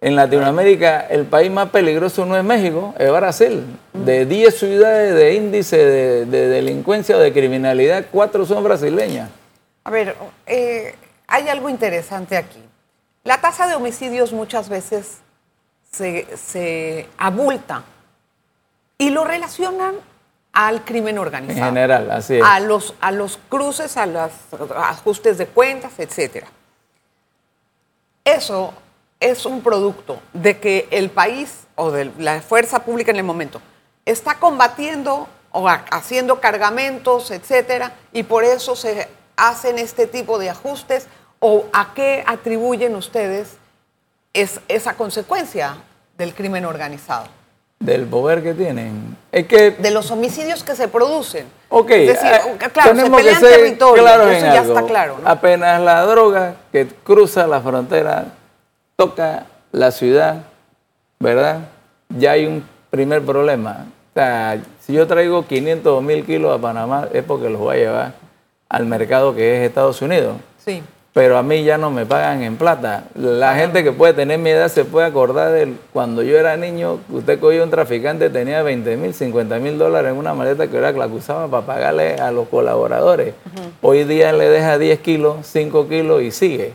En 0.02 0.16
Latinoamérica, 0.16 1.00
el 1.00 1.26
país 1.26 1.50
más 1.50 1.68
peligroso 1.68 2.24
no 2.24 2.34
es 2.34 2.42
México, 2.42 2.94
es 2.98 3.12
Brasil. 3.12 3.64
De 3.92 4.24
10 4.24 4.58
ciudades 4.58 5.14
de 5.14 5.34
índice 5.34 5.76
de, 5.76 6.24
delincuencia 6.24 7.16
o 7.16 7.18
de 7.18 7.34
criminalidad, 7.34 8.06
4 8.10 8.46
son 8.46 8.64
brasileñas. 8.64 9.28
A 9.84 9.90
ver, 9.90 10.16
eh, 10.46 10.94
hay 11.26 11.48
algo 11.48 11.68
interesante 11.68 12.38
aquí. 12.38 12.62
La 13.24 13.42
tasa 13.42 13.66
de 13.66 13.74
homicidios 13.74 14.32
muchas 14.32 14.70
veces 14.70 15.18
se, 15.92 17.06
abulta 17.18 17.84
y 18.96 19.10
lo 19.10 19.24
relacionan 19.24 19.96
al 20.52 20.84
crimen 20.84 21.18
organizado. 21.18 21.68
En 21.68 21.74
general, 21.74 22.10
así 22.10 22.36
es. 22.36 22.42
A 22.44 22.60
los, 22.60 22.94
a 23.00 23.12
los 23.12 23.38
cruces, 23.48 23.96
a 23.96 24.06
los 24.06 24.30
ajustes 24.76 25.38
de 25.38 25.46
cuentas, 25.46 25.92
etc. 25.98 26.44
Eso 28.24 28.74
es 29.20 29.46
un 29.46 29.62
producto 29.62 30.20
de 30.32 30.58
que 30.58 30.88
el 30.90 31.10
país 31.10 31.66
o 31.76 31.90
de 31.90 32.10
la 32.18 32.40
fuerza 32.40 32.84
pública 32.84 33.10
en 33.10 33.18
el 33.18 33.24
momento 33.24 33.60
está 34.04 34.36
combatiendo 34.36 35.28
o 35.52 35.68
haciendo 35.68 36.40
cargamentos, 36.40 37.30
etcétera, 37.30 37.92
y 38.12 38.22
por 38.22 38.44
eso 38.44 38.76
se 38.76 39.08
hacen 39.36 39.78
este 39.78 40.06
tipo 40.06 40.38
de 40.38 40.50
ajustes 40.50 41.06
o 41.38 41.66
a 41.72 41.92
qué 41.94 42.22
atribuyen 42.26 42.94
ustedes 42.94 43.56
es, 44.32 44.60
esa 44.68 44.94
consecuencia 44.94 45.76
del 46.16 46.34
crimen 46.34 46.64
organizado. 46.64 47.26
Del 47.80 48.04
poder 48.04 48.42
que 48.42 48.52
tienen. 48.52 49.16
Es 49.32 49.46
que 49.46 49.70
de 49.70 49.90
los 49.90 50.10
homicidios 50.10 50.62
que 50.62 50.76
se 50.76 50.86
producen. 50.86 51.46
Ok, 51.70 51.90
es 51.90 52.08
decir, 52.08 52.30
eh, 52.30 52.68
claro, 52.72 52.90
tenemos 52.90 53.20
se 53.22 53.24
pelean 53.24 53.40
territorio, 53.40 54.30
eso 54.30 54.46
ya 54.46 54.62
está 54.62 54.82
claro. 54.82 55.16
Apenas 55.24 55.80
la 55.80 56.02
droga 56.02 56.56
que 56.70 56.86
cruza 56.86 57.46
la 57.46 57.62
frontera 57.62 58.26
toca 58.96 59.46
la 59.72 59.90
ciudad, 59.92 60.42
¿verdad? 61.20 61.60
Ya 62.10 62.32
hay 62.32 62.46
un 62.46 62.62
primer 62.90 63.22
problema. 63.22 63.86
O 64.10 64.12
sea, 64.14 64.60
si 64.80 64.92
yo 64.92 65.06
traigo 65.06 65.46
500 65.46 65.98
o 65.98 66.02
1000 66.02 66.26
kilos 66.26 66.58
a 66.58 66.60
Panamá 66.60 67.08
es 67.14 67.24
porque 67.24 67.48
los 67.48 67.60
voy 67.60 67.76
a 67.76 67.78
llevar 67.78 68.12
al 68.68 68.84
mercado 68.84 69.34
que 69.34 69.56
es 69.56 69.68
Estados 69.68 70.02
Unidos. 70.02 70.36
Sí. 70.62 70.82
Pero 71.12 71.36
a 71.36 71.42
mí 71.42 71.64
ya 71.64 71.76
no 71.76 71.90
me 71.90 72.06
pagan 72.06 72.42
en 72.42 72.56
plata. 72.56 73.04
La 73.14 73.56
gente 73.56 73.82
que 73.82 73.90
puede 73.90 74.12
tener 74.14 74.38
mi 74.38 74.50
edad 74.50 74.68
se 74.68 74.84
puede 74.84 75.08
acordar 75.08 75.50
de 75.50 75.74
cuando 75.92 76.22
yo 76.22 76.38
era 76.38 76.56
niño, 76.56 77.00
usted 77.10 77.40
cogía 77.40 77.64
un 77.64 77.70
traficante, 77.70 78.30
tenía 78.30 78.62
20 78.62 78.96
mil, 78.96 79.12
50 79.12 79.58
mil 79.58 79.76
dólares 79.76 80.12
en 80.12 80.18
una 80.18 80.34
maleta 80.34 80.68
que 80.68 80.76
era 80.76 80.92
que 80.92 81.00
la 81.00 81.08
usaba 81.08 81.48
para 81.48 81.66
pagarle 81.66 82.14
a 82.14 82.30
los 82.30 82.48
colaboradores. 82.48 83.34
Hoy 83.82 84.04
día 84.04 84.32
le 84.32 84.48
deja 84.48 84.78
10 84.78 85.00
kilos, 85.00 85.46
5 85.46 85.88
kilos 85.88 86.22
y 86.22 86.30
sigue. 86.30 86.74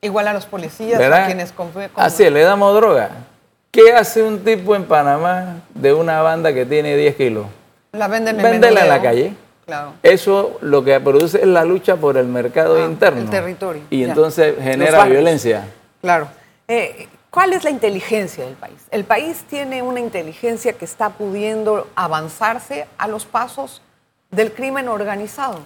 Igual 0.00 0.28
a 0.28 0.32
los 0.32 0.46
policías, 0.46 1.00
a 1.00 1.26
quienes 1.26 1.52
confían. 1.52 1.90
Así, 1.94 2.28
le 2.28 2.42
damos 2.42 2.74
droga. 2.74 3.10
¿Qué 3.70 3.92
hace 3.92 4.22
un 4.22 4.40
tipo 4.40 4.74
en 4.74 4.84
Panamá 4.84 5.60
de 5.74 5.92
una 5.92 6.22
banda 6.22 6.52
que 6.52 6.66
tiene 6.66 6.96
10 6.96 7.14
kilos? 7.14 7.46
La 7.92 8.08
venden 8.08 8.36
en 8.36 8.42
Véndela 8.42 8.82
en 8.82 8.88
la 8.88 9.00
calle. 9.00 9.34
Claro. 9.66 9.94
Eso 10.02 10.58
lo 10.62 10.84
que 10.84 10.98
produce 11.00 11.40
es 11.40 11.46
la 11.46 11.64
lucha 11.64 11.96
por 11.96 12.16
el 12.16 12.28
mercado 12.28 12.76
ah, 12.76 12.86
interno. 12.86 13.20
El 13.20 13.30
territorio. 13.30 13.82
Y 13.90 14.04
entonces 14.04 14.54
genera 14.62 15.04
violencia. 15.04 15.66
Claro. 16.00 16.28
Eh, 16.68 17.08
¿Cuál 17.30 17.52
es 17.52 17.64
la 17.64 17.70
inteligencia 17.70 18.44
del 18.44 18.54
país? 18.54 18.76
El 18.90 19.04
país 19.04 19.44
tiene 19.50 19.82
una 19.82 20.00
inteligencia 20.00 20.72
que 20.72 20.84
está 20.84 21.10
pudiendo 21.10 21.86
avanzarse 21.94 22.86
a 22.96 23.08
los 23.08 23.26
pasos 23.26 23.82
del 24.30 24.52
crimen 24.52 24.88
organizado? 24.88 25.60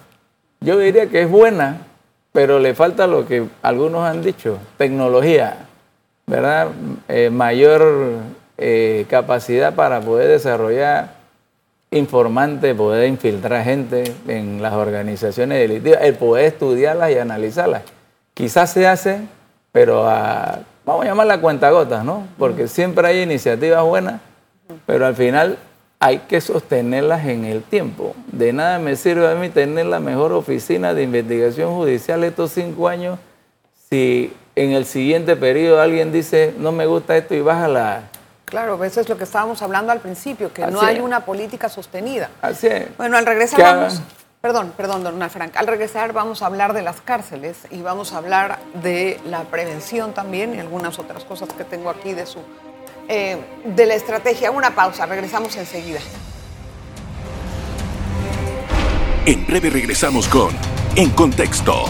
Yo 0.61 0.77
diría 0.77 1.07
que 1.07 1.23
es 1.23 1.29
buena, 1.29 1.81
pero 2.31 2.59
le 2.59 2.73
falta 2.73 3.07
lo 3.07 3.27
que 3.27 3.47
algunos 3.61 4.03
han 4.03 4.21
dicho, 4.21 4.57
tecnología, 4.77 5.67
¿verdad? 6.27 6.69
Eh, 7.07 7.29
mayor 7.29 8.19
eh, 8.57 9.05
capacidad 9.09 9.73
para 9.73 10.01
poder 10.01 10.29
desarrollar 10.29 11.20
informantes, 11.91 12.73
poder 12.73 13.07
infiltrar 13.07 13.63
gente 13.65 14.15
en 14.27 14.61
las 14.61 14.73
organizaciones 14.73 15.59
delictivas, 15.59 15.99
el 16.03 16.15
poder 16.15 16.45
estudiarlas 16.45 17.11
y 17.11 17.17
analizarlas. 17.17 17.83
Quizás 18.33 18.71
se 18.71 18.87
hace, 18.87 19.21
pero 19.73 20.07
a, 20.07 20.59
vamos 20.85 21.03
a 21.03 21.09
llamarla 21.09 21.41
cuentagotas, 21.41 22.05
¿no? 22.05 22.27
Porque 22.37 22.69
siempre 22.69 23.07
hay 23.07 23.21
iniciativas 23.21 23.83
buenas, 23.83 24.21
pero 24.85 25.05
al 25.05 25.15
final 25.15 25.57
hay 25.99 26.19
que 26.19 26.39
sostenerlas 26.39 27.25
en 27.25 27.43
el 27.43 27.61
tiempo. 27.61 28.15
De 28.31 28.53
nada 28.53 28.79
me 28.79 28.95
sirve 28.95 29.29
a 29.29 29.35
mí 29.35 29.49
tener 29.49 29.85
la 29.85 29.99
mejor 29.99 30.31
oficina 30.31 30.93
de 30.93 31.03
investigación 31.03 31.75
judicial 31.75 32.23
estos 32.23 32.51
cinco 32.51 32.87
años 32.87 33.19
si 33.89 34.33
en 34.55 34.71
el 34.71 34.85
siguiente 34.85 35.35
periodo 35.35 35.81
alguien 35.81 36.13
dice 36.13 36.53
no 36.57 36.71
me 36.71 36.85
gusta 36.85 37.17
esto 37.17 37.35
y 37.35 37.41
baja 37.41 37.67
la, 37.67 38.03
Claro, 38.51 38.83
eso 38.83 38.99
es 38.99 39.07
lo 39.07 39.17
que 39.17 39.23
estábamos 39.23 39.61
hablando 39.61 39.93
al 39.93 40.01
principio, 40.01 40.53
que 40.53 40.67
no 40.67 40.81
hay 40.81 40.99
una 40.99 41.21
política 41.21 41.69
sostenida. 41.69 42.29
Así 42.41 42.67
es. 42.67 42.97
Bueno, 42.97 43.17
al 43.17 43.25
regresar 43.25 43.61
vamos... 43.61 44.01
Perdón, 44.41 44.73
perdón, 44.75 45.03
don 45.03 45.29
Frank. 45.29 45.55
Al 45.55 45.67
regresar 45.67 46.11
vamos 46.11 46.41
a 46.41 46.47
hablar 46.47 46.73
de 46.73 46.81
las 46.81 46.99
cárceles 46.99 47.59
y 47.69 47.81
vamos 47.81 48.11
a 48.11 48.17
hablar 48.17 48.59
de 48.83 49.21
la 49.25 49.43
prevención 49.43 50.13
también 50.13 50.53
y 50.53 50.59
algunas 50.59 50.99
otras 50.99 51.23
cosas 51.23 51.47
que 51.53 51.63
tengo 51.63 51.89
aquí 51.89 52.13
de 52.13 52.25
su 52.25 52.39
eh, 53.07 53.37
de 53.63 53.85
la 53.85 53.93
estrategia. 53.93 54.51
Una 54.51 54.75
pausa, 54.75 55.05
regresamos 55.05 55.55
enseguida. 55.55 55.99
En 59.25 59.45
breve 59.47 59.69
regresamos 59.69 60.27
con 60.27 60.49
En 60.97 61.11
Contexto. 61.11 61.85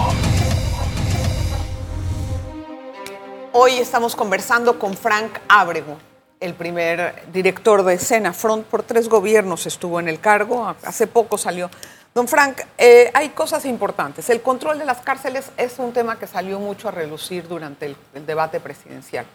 Hoy 3.53 3.79
estamos 3.79 4.15
conversando 4.15 4.77
con 4.77 4.93
Frank 4.93 5.31
Ábrego, 5.47 5.97
el 6.41 6.55
primer 6.55 7.13
director 7.31 7.83
de 7.83 7.97
Front 8.33 8.65
por 8.65 8.83
tres 8.83 9.07
gobiernos 9.07 9.67
estuvo 9.67 9.99
en 9.99 10.09
el 10.09 10.19
cargo, 10.19 10.75
hace 10.83 11.07
poco 11.07 11.37
salió. 11.37 11.69
Don 12.13 12.27
Frank, 12.27 12.61
eh, 12.77 13.09
hay 13.13 13.29
cosas 13.29 13.63
importantes. 13.63 14.29
El 14.29 14.41
control 14.41 14.79
de 14.79 14.85
las 14.85 14.99
cárceles 14.99 15.51
es 15.55 15.79
un 15.79 15.93
tema 15.93 16.19
que 16.19 16.27
salió 16.27 16.59
mucho 16.59 16.89
a 16.89 16.91
relucir 16.91 17.47
durante 17.47 17.85
el, 17.85 18.25
debate 18.25 18.59
presidencial. 18.59 19.25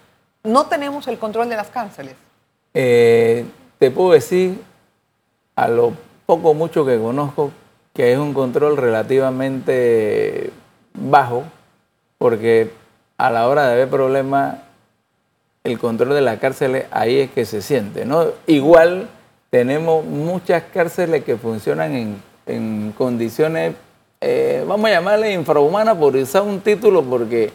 No 0.42 0.66
tenemos 0.66 1.08
el 1.08 1.18
control 1.18 1.48
de 1.48 1.56
las 1.56 1.68
cárceles. 1.68 2.16
Eh, 2.74 3.46
te 3.78 3.90
puedo 3.90 4.12
decir, 4.12 4.62
a 5.54 5.68
lo 5.68 5.94
poco 6.26 6.52
mucho 6.52 6.84
que 6.84 6.98
conozco, 6.98 7.52
que 7.94 8.12
es 8.12 8.18
un 8.18 8.34
control 8.34 8.76
relativamente 8.76 10.50
bajo, 10.92 11.44
porque 12.18 12.72
a 13.16 13.30
la 13.30 13.48
hora 13.48 13.68
de 13.68 13.72
haber 13.72 13.88
problemas 13.88 14.56
el 15.66 15.78
control 15.78 16.14
de 16.14 16.20
la 16.20 16.38
cárcel 16.38 16.86
ahí 16.90 17.18
es 17.18 17.30
que 17.30 17.44
se 17.44 17.60
siente, 17.60 18.04
¿no? 18.04 18.26
Igual 18.46 19.08
tenemos 19.50 20.04
muchas 20.04 20.62
cárceles 20.72 21.24
que 21.24 21.36
funcionan 21.36 22.20
en, 22.46 22.92
condiciones, 22.96 23.74
eh, 24.20 24.64
vamos 24.66 24.88
a 24.88 24.92
llamarle 24.94 25.32
infrahumanas 25.32 25.96
por 25.96 26.14
usar 26.14 26.42
un 26.42 26.60
título 26.60 27.02
porque... 27.02 27.52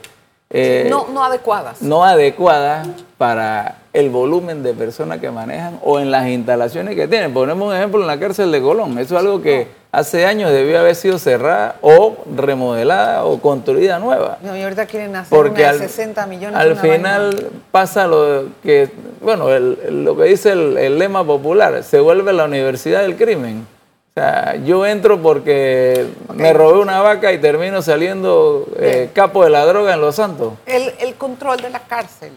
Eh, 0.50 0.88
no, 0.90 1.08
no 1.08 1.24
adecuadas. 1.24 1.82
No 1.82 2.04
adecuadas 2.04 2.86
para 3.18 3.78
el 3.94 4.10
volumen 4.10 4.62
de 4.62 4.74
personas 4.74 5.20
que 5.20 5.32
manejan 5.32 5.80
o 5.82 6.02
en 6.02 6.12
las 6.12 6.28
instalaciones 6.28 6.98
que 6.98 7.08
tienen. 7.08 7.34
Ponemos 7.34 7.70
un 7.70 7.74
ejemplo 7.74 8.02
en 8.02 8.08
la 8.08 8.20
cárcel 8.20 8.52
de 8.52 8.62
Colón. 8.62 9.00
Eso 9.00 9.16
es 9.16 9.22
algo 9.22 9.42
que 9.42 9.68
hace 9.92 10.26
años 10.26 10.52
debió 10.52 10.80
haber 10.80 10.96
sido 10.96 11.20
cerrada 11.20 11.76
o 11.82 12.18
remodelada 12.36 13.26
o 13.26 13.40
construida 13.42 14.00
nueva. 14.00 14.38
No, 14.42 14.56
y 14.56 14.62
ahorita 14.62 14.86
quieren 14.86 15.16
hacer 15.16 15.38
Porque 15.38 15.64
una 15.64 15.74
de 15.74 15.80
60 15.80 16.26
millones. 16.28 16.60
Al 16.60 16.78
final 16.78 17.50
pasa 17.72 18.08
lo 18.08 18.48
que, 18.64 18.90
bueno, 19.22 19.48
lo 19.50 20.18
que 20.18 20.24
dice 20.24 20.52
el, 20.54 20.98
lema 20.98 21.26
popular, 21.26 21.84
se 21.84 22.00
vuelve 22.00 22.32
la 22.34 22.46
universidad 22.46 23.02
del 23.02 23.18
crimen. 23.18 23.68
O 24.12 24.14
sea, 24.14 24.56
yo 24.56 24.86
entro 24.86 25.22
porque 25.22 26.06
me 26.34 26.52
robé 26.52 26.80
una 26.80 27.02
vaca 27.02 27.32
y 27.32 27.38
termino 27.38 27.82
saliendo 27.82 28.68
eh, 28.78 29.10
capo 29.14 29.44
de 29.44 29.50
la 29.50 29.66
droga 29.66 29.94
en 29.94 30.02
Los 30.02 30.16
Santos. 30.16 30.54
El, 30.66 30.94
el 31.00 31.16
control 31.16 31.62
de 31.62 31.70
la 31.70 31.80
cárcel 31.80 32.34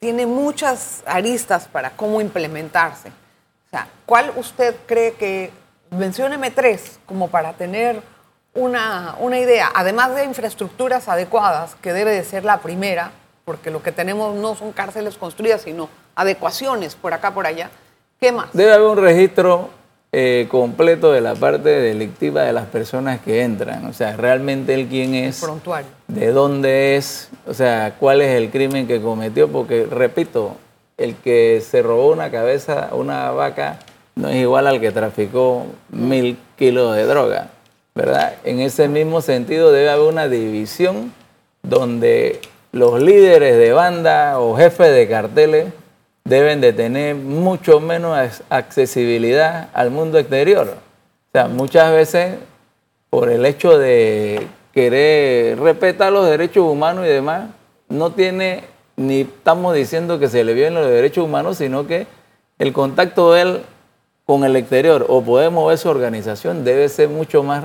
tiene 0.00 0.26
muchas 0.26 1.02
aristas 1.06 1.68
para 1.68 1.90
cómo 1.90 2.20
implementarse. 2.20 3.08
O 3.08 3.70
sea, 3.70 3.88
¿cuál 4.04 4.32
usted 4.36 4.74
cree 4.86 5.12
que 5.12 5.50
mencióneme 5.90 6.50
tres 6.50 6.98
como 7.06 7.28
para 7.28 7.52
tener 7.54 8.00
una, 8.54 9.16
una, 9.20 9.38
idea, 9.38 9.70
además 9.74 10.14
de 10.14 10.24
infraestructuras 10.24 11.08
adecuadas, 11.08 11.74
que 11.82 11.92
debe 11.92 12.12
de 12.12 12.24
ser 12.24 12.44
la 12.44 12.58
primera, 12.58 13.12
porque 13.44 13.70
lo 13.70 13.82
que 13.82 13.92
tenemos 13.92 14.34
no 14.34 14.54
son 14.54 14.72
cárceles 14.72 15.16
construidas, 15.16 15.62
sino 15.62 15.88
adecuaciones 16.14 16.94
por 16.94 17.12
acá, 17.12 17.34
por 17.34 17.46
allá. 17.46 17.70
¿Qué 18.18 18.32
más? 18.32 18.48
Debe 18.54 18.72
haber 18.72 18.86
un 18.86 18.96
registro 18.96 19.70
eh, 20.12 20.46
completo 20.50 21.12
de 21.12 21.20
la 21.20 21.34
parte 21.34 21.68
delictiva 21.68 22.42
de 22.42 22.52
las 22.54 22.66
personas 22.66 23.20
que 23.20 23.42
entran. 23.42 23.84
O 23.84 23.92
sea, 23.92 24.16
realmente 24.16 24.72
él 24.72 24.86
quién 24.88 25.14
es, 25.14 25.40
prontuario. 25.40 25.90
de 26.08 26.32
dónde 26.32 26.96
es, 26.96 27.28
o 27.46 27.52
sea, 27.52 27.96
cuál 28.00 28.22
es 28.22 28.34
el 28.34 28.50
crimen 28.50 28.86
que 28.86 29.02
cometió, 29.02 29.48
porque, 29.48 29.86
repito, 29.90 30.56
el 30.96 31.16
que 31.16 31.60
se 31.60 31.82
robó 31.82 32.12
una 32.12 32.30
cabeza, 32.30 32.88
una 32.92 33.30
vaca, 33.32 33.78
no 34.16 34.28
es 34.30 34.36
igual 34.36 34.66
al 34.66 34.80
que 34.80 34.90
traficó 34.90 35.66
mil 35.90 36.38
kilos 36.56 36.96
de 36.96 37.04
droga, 37.04 37.50
¿verdad? 37.94 38.34
En 38.44 38.60
ese 38.60 38.88
mismo 38.88 39.20
sentido 39.20 39.70
debe 39.70 39.90
haber 39.90 40.08
una 40.08 40.28
división 40.28 41.12
donde 41.62 42.40
los 42.72 43.00
líderes 43.00 43.58
de 43.58 43.72
banda 43.72 44.40
o 44.40 44.56
jefes 44.56 44.92
de 44.94 45.06
carteles 45.06 45.66
deben 46.24 46.60
de 46.60 46.72
tener 46.72 47.14
mucho 47.14 47.78
menos 47.78 48.42
accesibilidad 48.48 49.68
al 49.74 49.90
mundo 49.90 50.18
exterior. 50.18 50.76
O 51.28 51.32
sea, 51.32 51.48
muchas 51.48 51.92
veces 51.92 52.36
por 53.10 53.30
el 53.30 53.44
hecho 53.44 53.78
de 53.78 54.46
querer 54.72 55.58
respetar 55.60 56.10
los 56.12 56.28
derechos 56.28 56.64
humanos 56.64 57.06
y 57.06 57.08
demás, 57.08 57.50
no 57.88 58.12
tiene, 58.12 58.64
ni 58.96 59.20
estamos 59.20 59.74
diciendo 59.74 60.18
que 60.18 60.28
se 60.28 60.42
le 60.42 60.54
violen 60.54 60.74
los 60.74 60.86
derechos 60.86 61.24
humanos, 61.24 61.58
sino 61.58 61.86
que 61.86 62.06
el 62.58 62.72
contacto 62.72 63.32
de 63.32 63.42
él 63.42 63.62
con 64.26 64.44
el 64.44 64.56
exterior 64.56 65.06
o 65.08 65.22
podemos 65.22 65.68
ver 65.68 65.78
su 65.78 65.88
organización 65.88 66.64
debe 66.64 66.88
ser 66.88 67.08
mucho 67.08 67.42
más 67.42 67.64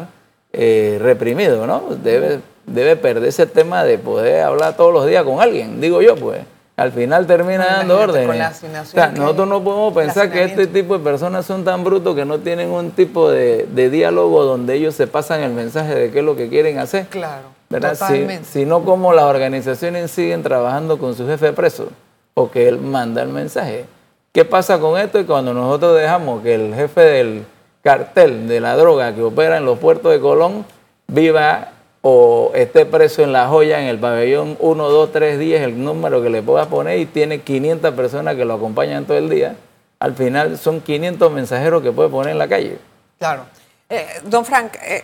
eh, 0.53 0.99
reprimido, 1.01 1.65
¿no? 1.65 1.95
Debe, 2.03 2.39
debe 2.65 2.95
perder 2.95 3.29
ese 3.29 3.47
tema 3.47 3.83
de 3.83 3.97
poder 3.97 4.43
hablar 4.43 4.77
todos 4.77 4.93
los 4.93 5.07
días 5.07 5.23
con 5.23 5.41
alguien, 5.41 5.81
digo 5.81 6.01
yo, 6.01 6.15
pues. 6.15 6.41
Al 6.77 6.91
final 6.91 7.27
termina 7.27 7.65
dando 7.65 7.99
órdenes. 7.99 8.63
O 8.63 8.85
sea, 8.85 9.11
nosotros 9.11 9.47
no 9.47 9.63
podemos 9.63 9.93
pensar 9.93 10.31
que 10.31 10.43
este 10.43 10.65
tipo 10.65 10.97
de 10.97 11.03
personas 11.03 11.45
son 11.45 11.63
tan 11.63 11.83
brutos 11.83 12.15
que 12.15 12.25
no 12.25 12.39
tienen 12.39 12.69
un 12.69 12.91
tipo 12.91 13.29
de, 13.29 13.67
diálogo 13.91 14.43
donde 14.45 14.75
ellos 14.75 14.95
se 14.95 15.05
pasan 15.05 15.41
el 15.41 15.51
mensaje 15.51 15.93
de 15.93 16.11
qué 16.11 16.19
es 16.19 16.25
lo 16.25 16.35
que 16.35 16.49
quieren 16.49 16.79
hacer. 16.79 17.05
Claro. 17.07 17.43
¿verdad? 17.69 17.95
Si, 17.95 18.27
sino 18.51 18.83
como 18.83 19.13
las 19.13 19.25
organizaciones 19.25 20.09
siguen 20.11 20.41
trabajando 20.41 20.97
con 20.97 21.15
su 21.15 21.27
jefe 21.27 21.53
preso, 21.53 21.89
o 22.33 22.49
que 22.49 22.67
él 22.67 22.79
manda 22.79 23.21
el 23.21 23.29
mensaje. 23.29 23.85
¿Qué 24.31 24.45
pasa 24.45 24.79
con 24.79 24.97
esto? 24.97 25.19
Y 25.19 25.25
cuando 25.25 25.53
nosotros 25.53 25.97
dejamos 25.97 26.41
que 26.41 26.55
el 26.55 26.73
jefe 26.73 27.01
del 27.01 27.45
cartel 27.83 28.47
de 28.47 28.61
la 28.61 28.77
droga 28.77 29.13
que 29.13 29.21
opera 29.21 29.57
en 29.57 29.65
los 29.65 29.77
puertos 29.77 30.09
de 30.13 30.21
Colón 30.21 30.65
viva 31.07 31.73
o 32.01 32.51
esté 32.55 32.85
preso 32.85 33.23
en 33.23 33.33
la 33.33 33.49
joya 33.49 33.81
en 33.81 33.87
el 33.87 33.99
pabellón 33.99 34.55
1, 34.61 34.89
2, 34.89 35.11
3, 35.11 35.37
10, 35.37 35.61
el 35.61 35.83
número 35.83 36.21
que 36.21 36.29
le 36.29 36.41
pueda 36.41 36.67
poner 36.67 36.99
y 36.99 37.07
tiene 37.07 37.41
500 37.41 37.93
personas 37.93 38.35
que 38.37 38.45
lo 38.45 38.53
acompañan 38.53 39.03
todo 39.03 39.17
el 39.17 39.29
día, 39.29 39.57
al 39.99 40.15
final 40.15 40.57
son 40.57 40.79
500 40.79 41.29
mensajeros 41.29 41.83
que 41.83 41.91
puede 41.91 42.07
poner 42.07 42.31
en 42.31 42.39
la 42.39 42.47
calle. 42.47 42.79
Claro. 43.19 43.45
Eh, 43.89 44.21
don 44.23 44.45
Frank, 44.45 44.75
eh, 44.81 45.03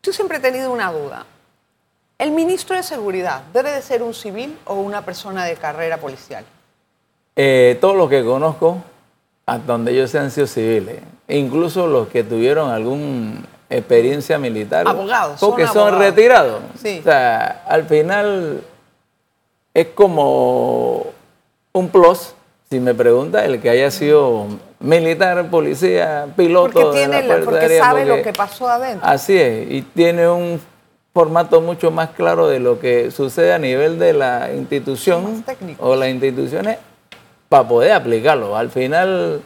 tú 0.00 0.12
siempre 0.12 0.38
he 0.38 0.40
tenido 0.40 0.72
una 0.72 0.92
duda. 0.92 1.26
¿El 2.18 2.30
ministro 2.30 2.76
de 2.76 2.84
Seguridad 2.84 3.42
debe 3.52 3.72
de 3.72 3.82
ser 3.82 4.04
un 4.04 4.14
civil 4.14 4.56
o 4.64 4.74
una 4.74 5.04
persona 5.04 5.44
de 5.44 5.56
carrera 5.56 5.96
policial? 5.96 6.44
Eh, 7.42 7.78
todos 7.80 7.96
los 7.96 8.10
que 8.10 8.22
conozco, 8.22 8.82
hasta 9.46 9.72
donde 9.72 9.92
ellos 9.92 10.10
sean 10.10 10.30
sido 10.30 10.46
civiles, 10.46 10.98
incluso 11.26 11.86
los 11.86 12.08
que 12.08 12.22
tuvieron 12.22 12.70
alguna 12.70 13.40
experiencia 13.70 14.38
militar. 14.38 14.86
Abogados. 14.86 15.40
Porque 15.40 15.66
son, 15.66 15.98
retirados. 15.98 16.60
O 16.74 17.02
sea, 17.02 17.64
al 17.66 17.84
final 17.84 18.60
es 19.72 19.86
como 19.94 21.06
un 21.72 21.88
plus, 21.88 22.34
si 22.68 22.78
me 22.78 22.92
pregunta, 22.92 23.42
el 23.46 23.58
que 23.58 23.70
haya 23.70 23.90
sido 23.90 24.44
militar, 24.78 25.48
policía, 25.48 26.26
piloto. 26.36 26.78
Porque, 26.78 27.06
tiene 27.06 27.22
porque 27.42 27.78
sabe 27.78 28.04
lo 28.04 28.22
que 28.22 28.34
pasó 28.34 28.68
adentro. 28.68 29.08
Así 29.08 29.38
es, 29.38 29.70
y 29.70 29.80
tiene 29.80 30.28
un 30.28 30.60
formato 31.14 31.62
mucho 31.62 31.90
más 31.90 32.10
claro 32.10 32.48
de 32.48 32.60
lo 32.60 32.78
que 32.78 33.10
sucede 33.10 33.54
a 33.54 33.58
nivel 33.58 33.98
de 33.98 34.12
la 34.12 34.52
institución 34.52 35.42
o 35.78 35.96
las 35.96 36.10
instituciones 36.10 36.76
para 37.50 37.66
poder 37.66 37.92
aplicarlo. 37.92 38.56
Al 38.56 38.70
final, 38.70 39.42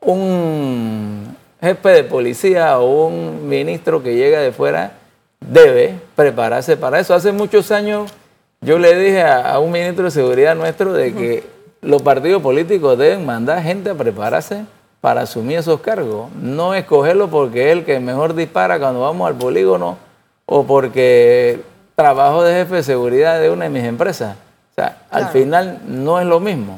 un 0.00 1.36
jefe 1.60 1.88
de 1.88 2.04
policía 2.04 2.80
o 2.80 3.06
un 3.06 3.48
ministro 3.48 4.02
que 4.02 4.16
llega 4.16 4.40
de 4.40 4.50
fuera 4.50 4.94
debe 5.38 5.94
prepararse 6.16 6.76
para 6.76 6.98
eso. 6.98 7.14
Hace 7.14 7.30
muchos 7.30 7.70
años 7.70 8.12
yo 8.60 8.80
le 8.80 8.98
dije 8.98 9.22
a, 9.22 9.60
un 9.60 9.70
ministro 9.70 10.06
de 10.06 10.10
seguridad 10.10 10.56
nuestro 10.56 10.92
de 10.92 11.14
que 11.14 11.44
los 11.82 12.02
partidos 12.02 12.42
políticos 12.42 12.98
deben 12.98 13.24
mandar 13.24 13.62
gente 13.62 13.90
a 13.90 13.94
prepararse 13.94 14.64
para 15.00 15.20
asumir 15.20 15.58
esos 15.58 15.80
cargos. 15.80 16.32
No 16.34 16.74
escogerlo 16.74 17.28
porque 17.28 17.70
es 17.70 17.78
el 17.78 17.84
que 17.84 18.00
mejor 18.00 18.34
dispara 18.34 18.80
cuando 18.80 19.02
vamos 19.02 19.28
al 19.28 19.36
polígono 19.36 19.98
o 20.46 20.64
porque 20.64 21.60
trabajo 21.94 22.42
de 22.42 22.54
jefe 22.54 22.74
de 22.74 22.82
seguridad 22.82 23.40
de 23.40 23.50
una 23.50 23.66
de 23.66 23.70
mis 23.70 23.84
empresas. 23.84 24.36
O 24.72 24.74
sea, 24.74 25.02
al 25.10 25.28
final 25.28 25.80
no 25.86 26.18
es 26.18 26.26
lo 26.26 26.40
mismo. 26.40 26.74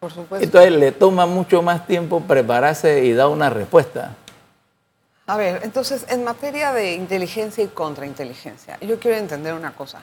Por 0.00 0.10
supuesto. 0.10 0.42
Entonces 0.44 0.72
le 0.72 0.92
toma 0.92 1.26
mucho 1.26 1.60
más 1.62 1.86
tiempo 1.86 2.20
prepararse 2.22 3.04
y 3.04 3.12
dar 3.12 3.28
una 3.28 3.50
respuesta. 3.50 4.14
A 5.26 5.36
ver, 5.36 5.60
entonces, 5.64 6.06
en 6.08 6.24
materia 6.24 6.72
de 6.72 6.94
inteligencia 6.94 7.62
y 7.62 7.66
contrainteligencia, 7.66 8.78
yo 8.80 8.98
quiero 9.00 9.16
entender 9.16 9.54
una 9.54 9.72
cosa. 9.72 10.00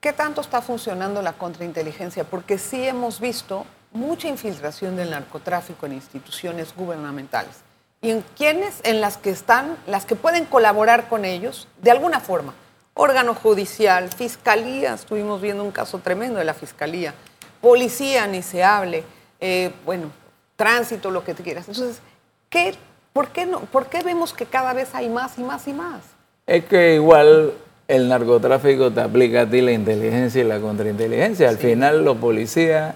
¿Qué 0.00 0.12
tanto 0.12 0.40
está 0.40 0.62
funcionando 0.62 1.20
la 1.22 1.34
contrainteligencia? 1.34 2.24
Porque 2.24 2.58
sí 2.58 2.86
hemos 2.86 3.20
visto 3.20 3.66
mucha 3.92 4.28
infiltración 4.28 4.96
del 4.96 5.10
narcotráfico 5.10 5.86
en 5.86 5.92
instituciones 5.92 6.74
gubernamentales. 6.74 7.56
¿Y 8.00 8.10
en 8.10 8.24
quiénes? 8.36 8.80
En 8.82 9.00
las 9.00 9.18
que 9.18 9.30
están, 9.30 9.76
las 9.86 10.04
que 10.04 10.16
pueden 10.16 10.46
colaborar 10.46 11.08
con 11.08 11.24
ellos 11.24 11.68
de 11.82 11.90
alguna 11.90 12.20
forma. 12.20 12.54
Órgano 12.98 13.34
judicial, 13.34 14.08
fiscalía, 14.08 14.94
estuvimos 14.94 15.40
viendo 15.40 15.62
un 15.62 15.70
caso 15.70 15.98
tremendo 15.98 16.38
de 16.38 16.44
la 16.44 16.54
fiscalía, 16.54 17.14
policía, 17.60 18.26
ni 18.26 18.42
se 18.42 18.64
hable, 18.64 19.04
eh, 19.38 19.70
bueno, 19.84 20.10
tránsito, 20.56 21.10
lo 21.10 21.22
que 21.22 21.34
tú 21.34 21.42
quieras. 21.42 21.68
Entonces, 21.68 22.00
¿qué 22.48 22.74
¿Por 23.16 23.28
qué, 23.28 23.46
no, 23.46 23.60
¿Por 23.60 23.86
qué 23.86 24.02
vemos 24.02 24.34
que 24.34 24.44
cada 24.44 24.74
vez 24.74 24.94
hay 24.94 25.08
más 25.08 25.38
y 25.38 25.42
más 25.42 25.66
y 25.66 25.72
más? 25.72 26.02
Es 26.46 26.66
que 26.66 26.96
igual 26.96 27.54
el 27.88 28.10
narcotráfico 28.10 28.90
te 28.90 29.00
aplica 29.00 29.40
a 29.40 29.46
ti 29.46 29.62
la 29.62 29.72
inteligencia 29.72 30.42
y 30.42 30.44
la 30.44 30.60
contrainteligencia. 30.60 31.48
Al 31.48 31.56
final 31.56 32.04
los 32.04 32.18
policías 32.18 32.94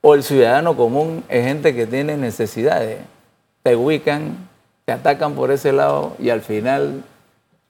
o 0.00 0.16
el 0.16 0.24
ciudadano 0.24 0.76
común 0.76 1.22
es 1.28 1.46
gente 1.46 1.72
que 1.72 1.86
tiene 1.86 2.16
necesidades. 2.16 2.98
Te 3.62 3.76
ubican, 3.76 4.48
te 4.86 4.92
atacan 4.92 5.36
por 5.36 5.52
ese 5.52 5.72
lado 5.72 6.16
y 6.18 6.30
al 6.30 6.40
final 6.40 7.04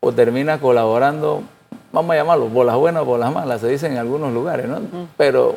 o 0.01 0.13
termina 0.13 0.59
colaborando, 0.59 1.43
vamos 1.93 2.13
a 2.13 2.17
llamarlo, 2.17 2.47
por 2.47 2.67
las 2.67 2.77
buenas 2.77 3.03
o 3.03 3.07
por 3.07 3.19
las 3.19 3.33
malas, 3.33 3.61
se 3.61 3.69
dice 3.69 3.87
en 3.87 3.97
algunos 3.97 4.33
lugares, 4.33 4.67
¿no? 4.69 4.81
Pero 5.17 5.57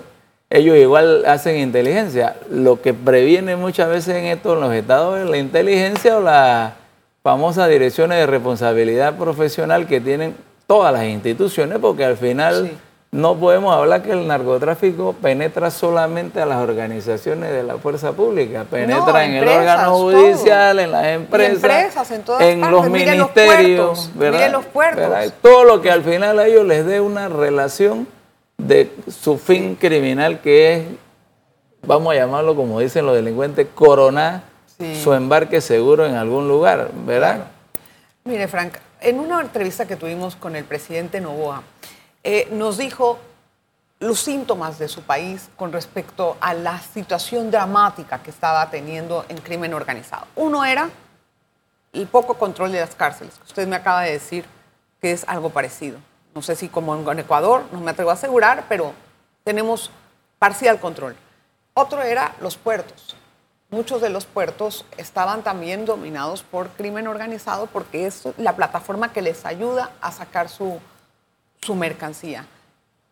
ellos 0.50 0.78
igual 0.78 1.26
hacen 1.26 1.58
inteligencia. 1.60 2.36
Lo 2.50 2.82
que 2.82 2.94
previene 2.94 3.56
muchas 3.56 3.90
veces 3.90 4.16
en 4.16 4.26
esto 4.26 4.54
en 4.54 4.62
los 4.62 4.74
estados 4.74 5.20
es 5.20 5.30
la 5.30 5.38
inteligencia 5.38 6.18
o 6.18 6.22
las 6.22 6.74
famosas 7.24 7.70
direcciones 7.70 8.20
de 8.20 8.28
responsabilidad 8.28 9.18
profesional 9.18 9.88
que 9.88 10.02
tienen 10.02 10.36
todas 10.68 10.94
las 10.94 11.06
instituciones, 11.06 11.80
porque 11.80 12.06
al 12.06 12.18
final 12.18 12.72
no 13.14 13.36
podemos 13.36 13.76
hablar 13.76 14.02
que 14.02 14.12
el 14.12 14.28
narcotráfico 14.28 15.14
penetra 15.14 15.70
solamente 15.70 16.42
a 16.42 16.48
las 16.48 16.58
organizaciones 16.58 17.52
de 17.52 17.62
la 17.62 17.78
fuerza 17.78 18.14
pública, 18.14 18.64
penetra 18.64 19.24
en 19.26 19.36
el 19.36 19.48
órgano 19.48 19.94
judicial, 19.98 20.80
en 20.80 20.92
las 20.92 21.06
empresas, 21.06 22.12
en, 22.40 22.60
los 22.60 22.90
ministerios, 22.90 24.10
los 24.52 24.66
puertos. 24.66 25.34
todo 25.44 25.64
lo 25.64 25.80
que 25.80 25.92
al 25.92 26.04
final 26.04 26.40
a 26.40 26.48
ellos 26.48 26.66
les 26.66 26.88
dé 26.88 27.02
una 27.02 27.30
relación 27.30 28.08
de 28.58 28.92
su 29.08 29.38
fin 29.38 29.76
criminal 29.76 30.40
que 30.40 30.74
es, 30.74 30.84
vamos 31.86 32.14
a 32.14 32.16
llamarlo 32.16 32.56
como 32.56 32.80
dicen 32.80 33.06
los 33.06 33.14
delincuentes, 33.14 33.68
coronar 33.76 34.42
su 35.04 35.14
embarque 35.14 35.62
seguro 35.62 36.08
en 36.08 36.16
algún 36.16 36.48
lugar, 36.48 36.90
¿verdad? 37.06 37.46
Mire, 38.24 38.48
Frank, 38.48 38.74
en 39.02 39.20
una 39.20 39.40
entrevista 39.40 39.86
que 39.86 39.98
tuvimos 39.98 40.36
con 40.36 40.56
el 40.56 40.64
presidente 40.64 41.22
Novoa, 41.22 41.62
eh, 42.24 42.48
nos 42.52 42.78
dijo 42.78 43.20
los 44.00 44.20
síntomas 44.20 44.80
de 44.80 44.88
su 44.88 45.02
país 45.02 45.50
con 45.56 45.72
respecto 45.72 46.36
a 46.42 46.54
la 46.54 46.80
situación 46.80 47.52
dramática 47.52 48.22
que 48.22 48.32
estaba 48.32 48.70
teniendo 48.70 49.26
en 49.30 49.38
crimen 49.38 49.74
organizado. 49.74 50.28
Uno 50.36 50.66
era 50.66 50.90
el 51.94 52.08
poco 52.08 52.34
control 52.36 52.72
de 52.72 52.80
las 52.80 52.96
cárceles, 52.96 53.40
usted 53.46 53.68
me 53.68 53.76
acaba 53.76 54.02
de 54.02 54.12
decir 54.12 54.46
que 55.00 55.12
es 55.12 55.24
algo 55.28 55.50
parecido 55.50 56.00
no 56.34 56.42
sé 56.42 56.56
si 56.56 56.68
como 56.68 56.96
en 56.96 57.20
Ecuador, 57.20 57.64
no 57.72 57.80
me 57.80 57.92
atrevo 57.92 58.10
a 58.10 58.14
asegurar, 58.14 58.66
pero 58.68 58.94
tenemos 59.44 59.92
parcial 60.40 60.80
control. 60.80 61.16
Otro 61.74 62.02
era 62.02 62.36
los 62.42 62.58
puertos. 62.58 63.16
Muchos 63.70 64.02
de 64.02 64.10
los 64.10 64.26
puertos 64.26 64.86
estaban 64.98 65.44
también 65.44 65.86
dominados 65.86 66.44
por 66.44 66.70
crimen 66.70 67.08
organizado 67.08 67.68
porque 67.68 68.06
es 68.06 68.28
la 68.38 68.56
plataforma 68.56 69.12
que 69.14 69.22
les 69.22 69.46
ayuda 69.46 69.92
a 70.02 70.12
sacar 70.12 70.50
su, 70.50 70.80
su 71.64 71.76
mercancía. 71.76 72.46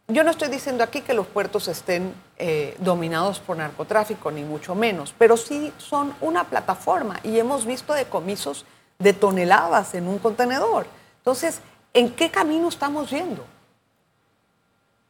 Yo 0.08 0.24
no 0.24 0.32
estoy 0.32 0.50
diciendo 0.50 0.84
aquí 0.84 1.02
que 1.02 1.14
los 1.14 1.26
puertos 1.26 1.68
estén 1.68 2.14
eh, 2.38 2.76
dominados 2.80 3.40
por 3.40 3.58
narcotráfico, 3.58 4.30
ni 4.30 4.44
mucho 4.44 4.76
menos, 4.76 5.16
pero 5.18 5.38
sí 5.38 5.72
son 5.78 6.14
una 6.22 6.44
plataforma 6.44 7.20
y 7.24 7.40
hemos 7.40 7.66
visto 7.66 7.94
decomisos 7.94 8.66
de 9.00 9.14
toneladas 9.14 9.96
en 9.96 10.08
un 10.08 10.20
contenedor. 10.20 10.86
Entonces, 11.20 11.62
¿En 11.94 12.10
qué 12.12 12.30
camino 12.30 12.70
estamos 12.70 13.10
yendo? 13.10 13.44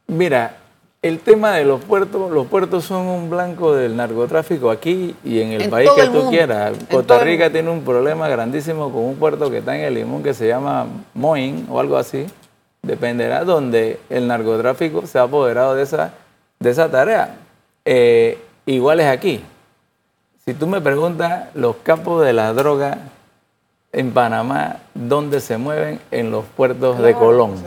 Mira, 0.08 0.56
el 1.00 1.20
tema 1.20 1.52
de 1.52 1.64
los 1.64 1.82
puertos, 1.84 2.30
los 2.30 2.46
puertos 2.48 2.84
son 2.84 3.06
un 3.06 3.30
blanco 3.30 3.72
del 3.72 3.96
narcotráfico 3.96 4.68
aquí 4.70 5.14
y 5.24 5.40
en 5.40 5.52
el 5.52 5.70
país 5.70 5.88
que 5.94 6.08
tú 6.08 6.28
quieras. 6.28 6.76
Costa 6.90 7.20
Rica 7.20 7.50
tiene 7.50 7.70
un 7.70 7.82
problema 7.82 8.28
grandísimo 8.28 8.90
con 8.92 9.04
un 9.04 9.14
puerto 9.14 9.48
que 9.48 9.58
está 9.58 9.76
en 9.76 9.84
el 9.84 9.94
limón 9.94 10.24
que 10.24 10.34
se 10.34 10.48
llama 10.48 10.86
Moin 11.14 11.66
o 11.70 11.78
algo 11.78 11.96
así. 11.96 12.26
Dependerá 12.82 13.44
donde 13.44 14.00
el 14.10 14.26
narcotráfico 14.26 15.06
se 15.06 15.18
ha 15.18 15.22
apoderado 15.22 15.74
de 15.74 15.84
esa, 15.84 16.12
de 16.58 16.70
esa 16.70 16.90
tarea. 16.90 17.36
Eh, 17.84 18.38
igual 18.66 19.00
es 19.00 19.06
aquí. 19.06 19.44
Si 20.44 20.54
tú 20.54 20.66
me 20.66 20.80
preguntas, 20.80 21.46
los 21.54 21.76
campos 21.76 22.24
de 22.24 22.32
la 22.32 22.52
droga 22.52 22.98
en 23.92 24.12
Panamá, 24.12 24.78
¿dónde 24.94 25.40
se 25.40 25.58
mueven? 25.58 26.00
En 26.10 26.30
los 26.30 26.44
puertos 26.44 26.98
de 26.98 27.14
Colón. 27.14 27.62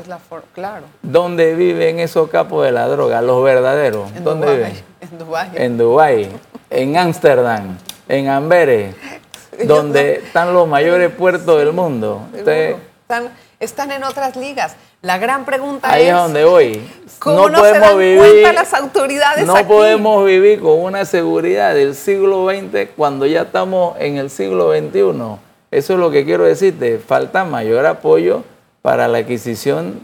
claro. 0.53 0.83
¿Dónde 1.03 1.55
viven 1.55 1.99
esos 1.99 2.29
capos 2.29 2.65
de 2.65 2.71
la 2.71 2.87
droga? 2.87 3.21
Los 3.21 3.43
verdaderos. 3.43 4.11
En 4.15 4.23
¿Dónde 4.23 4.47
Dubái, 4.47 4.57
viven? 4.57 4.83
En 4.99 5.17
Dubái. 5.17 5.49
En 5.53 5.77
Dubái, 5.77 6.29
en 6.71 6.97
Ámsterdam, 6.97 7.77
en 8.09 8.27
Amberes, 8.27 8.95
donde 9.65 10.15
están 10.15 10.53
los 10.53 10.67
mayores 10.67 11.11
puertos 11.13 11.59
del 11.59 11.71
mundo. 11.73 12.23
están, 12.33 13.29
están 13.59 13.91
en 13.91 14.03
otras 14.03 14.35
ligas. 14.35 14.75
La 15.01 15.17
gran 15.17 15.45
pregunta 15.45 15.91
Ahí 15.91 16.03
es, 16.03 16.09
es 16.09 16.15
donde 16.15 16.45
voy. 16.45 16.89
¿Cómo 17.19 17.49
no, 17.49 17.59
podemos 17.59 17.89
se 17.89 17.97
vivir, 17.97 18.17
cuenta 18.17 18.53
las 18.53 18.73
autoridades 18.73 19.45
No 19.45 19.67
podemos 19.67 20.25
vivir 20.25 20.59
con 20.59 20.79
una 20.79 21.05
seguridad 21.05 21.73
del 21.73 21.95
siglo 21.95 22.49
XX 22.49 22.89
cuando 22.95 23.25
ya 23.25 23.43
estamos 23.43 23.95
en 23.99 24.17
el 24.17 24.29
siglo 24.29 24.71
XXI. 24.71 25.39
Eso 25.71 25.93
es 25.93 25.99
lo 25.99 26.11
que 26.11 26.25
quiero 26.25 26.43
decirte. 26.43 26.99
Falta 26.99 27.43
mayor 27.43 27.85
apoyo 27.85 28.43
para 28.81 29.07
la 29.07 29.19
adquisición, 29.19 30.01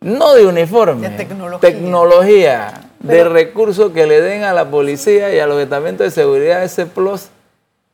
no 0.00 0.34
de 0.34 0.46
uniforme, 0.46 1.08
de 1.08 1.16
tecnología, 1.16 1.60
tecnología 1.60 2.82
de 3.00 3.24
recursos 3.24 3.92
que 3.92 4.06
le 4.06 4.20
den 4.20 4.44
a 4.44 4.52
la 4.52 4.70
policía 4.70 5.34
y 5.34 5.38
a 5.38 5.46
los 5.46 5.60
estamentos 5.60 6.04
de 6.06 6.10
seguridad 6.10 6.62
ese 6.62 6.86
plus 6.86 7.28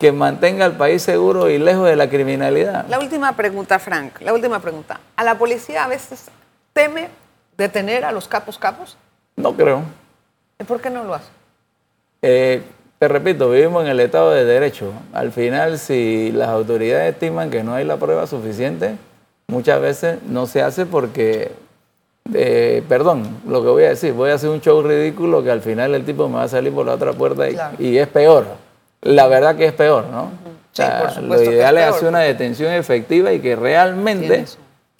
que 0.02 0.10
mantenga 0.10 0.64
al 0.64 0.72
país 0.72 1.00
seguro 1.00 1.48
y 1.48 1.58
lejos 1.58 1.86
de 1.86 1.94
la 1.94 2.10
criminalidad. 2.10 2.86
La 2.88 2.98
última 2.98 3.36
pregunta, 3.36 3.78
Frank, 3.78 4.20
la 4.20 4.32
última 4.32 4.58
pregunta. 4.58 4.98
¿A 5.14 5.22
la 5.22 5.38
policía 5.38 5.84
a 5.84 5.86
veces 5.86 6.24
teme 6.72 7.08
detener 7.56 8.04
a 8.04 8.10
los 8.10 8.26
capos 8.26 8.58
capos? 8.58 8.96
No 9.36 9.54
creo. 9.54 9.82
¿Y 10.58 10.64
por 10.64 10.80
qué 10.80 10.90
no 10.90 11.04
lo 11.04 11.14
hace? 11.14 11.28
Eh, 12.20 12.62
te 12.98 13.06
repito, 13.06 13.48
vivimos 13.48 13.84
en 13.84 13.90
el 13.90 14.00
Estado 14.00 14.32
de 14.32 14.44
Derecho. 14.44 14.92
Al 15.12 15.30
final, 15.30 15.78
si 15.78 16.32
las 16.32 16.48
autoridades 16.48 17.12
estiman 17.12 17.48
que 17.48 17.62
no 17.62 17.72
hay 17.72 17.84
la 17.84 17.96
prueba 17.96 18.26
suficiente, 18.26 18.96
muchas 19.46 19.80
veces 19.80 20.18
no 20.24 20.48
se 20.48 20.62
hace 20.62 20.84
porque, 20.84 21.52
eh, 22.34 22.82
perdón, 22.88 23.40
lo 23.46 23.62
que 23.62 23.68
voy 23.68 23.84
a 23.84 23.90
decir, 23.90 24.14
voy 24.14 24.30
a 24.30 24.34
hacer 24.34 24.50
un 24.50 24.60
show 24.60 24.82
ridículo 24.82 25.44
que 25.44 25.52
al 25.52 25.60
final 25.60 25.94
el 25.94 26.04
tipo 26.04 26.28
me 26.28 26.38
va 26.38 26.42
a 26.42 26.48
salir 26.48 26.72
por 26.72 26.86
la 26.86 26.94
otra 26.94 27.12
puerta 27.12 27.44
y, 27.78 27.98
es 27.98 28.08
peor. 28.08 28.71
La 29.02 29.26
verdad 29.26 29.56
que 29.56 29.66
es 29.66 29.72
peor, 29.72 30.06
¿no? 30.06 30.30
lo 31.20 31.42
ideal 31.42 31.76
es, 31.76 31.84
hacer 31.84 32.08
una 32.08 32.20
detención 32.20 32.72
efectiva 32.72 33.30
y 33.32 33.40
que 33.40 33.54
realmente 33.56 34.46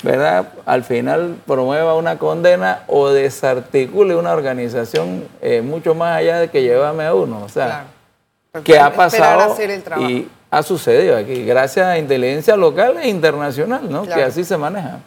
¿verdad? 0.02 0.48
Al 0.66 0.84
final 0.84 1.36
promueva 1.46 1.94
una 1.94 2.18
condena 2.18 2.82
o 2.88 3.10
desarticule 3.10 4.16
una 4.16 4.32
organización 4.32 5.28
eh, 5.40 5.62
mucho 5.62 5.94
más 5.94 6.18
allá 6.18 6.40
de 6.40 6.48
que 6.48 6.62
llevame 6.62 7.04
a 7.04 7.14
uno. 7.14 7.42
O 7.44 7.48
sea, 7.48 7.84
que 8.64 8.78
ha 8.78 8.92
pasado 8.92 9.56
y 10.00 10.28
ha 10.50 10.62
sucedido 10.62 11.16
aquí, 11.16 11.44
gracias 11.44 11.86
a 11.86 11.98
inteligencia 11.98 12.56
local 12.56 12.98
e 12.98 13.08
internacional, 13.08 13.90
¿no? 13.90 14.02
Que 14.02 14.22
así 14.22 14.44
se 14.44 14.56
maneja. 14.56 14.98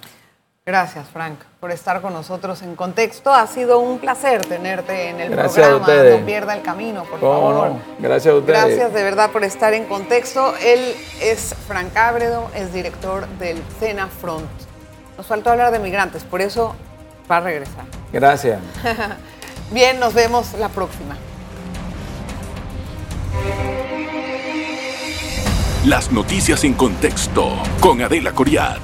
Gracias, 0.68 1.06
Frank, 1.14 1.38
por 1.60 1.70
estar 1.70 2.02
con 2.02 2.12
nosotros 2.14 2.64
en 2.64 2.76
Contexto. 2.76 3.32
Ha 3.32 3.46
sido 3.46 3.78
un 3.78 4.00
placer 4.00 4.44
tenerte 4.48 5.10
en 5.10 5.20
el 5.20 5.30
Gracias 5.30 5.64
a 5.64 5.70
programa. 5.70 5.86
ustedes. 5.86 6.20
No 6.22 6.26
pierda 6.26 6.56
el 6.56 6.64
camino, 6.64 7.04
por 7.04 7.20
¿Cómo 7.20 7.34
favor. 7.54 7.70
no? 7.70 7.80
Gracias 8.00 8.34
a 8.34 8.38
ustedes. 8.38 8.60
Gracias 8.66 8.94
de 8.94 9.04
verdad 9.04 9.30
por 9.30 9.44
estar 9.44 9.76
en 9.76 9.86
Contexto. 9.86 10.56
Él 10.64 10.96
es 11.22 11.54
Frank 11.68 11.96
Ábredo, 11.96 12.50
es 12.56 12.74
director 12.74 13.28
del 13.38 13.62
Cena 13.80 14.08
Front. 14.08 14.50
Nos 15.18 15.28
faltó 15.28 15.52
hablar 15.52 15.72
de 15.72 15.78
migrantes, 15.78 16.24
por 16.24 16.42
eso 16.42 16.76
va 17.30 17.38
a 17.38 17.42
regresar. 17.42 17.86
Gracias. 18.12 18.60
Bien, 19.72 20.00
nos 20.00 20.16
vemos 20.16 20.52
la 20.58 20.70
próxima. 20.70 21.16
Las 25.86 26.12
noticias 26.12 26.64
en 26.64 26.74
contexto 26.74 27.50
con 27.80 28.02
Adela 28.02 28.32
Coriad. 28.32 28.80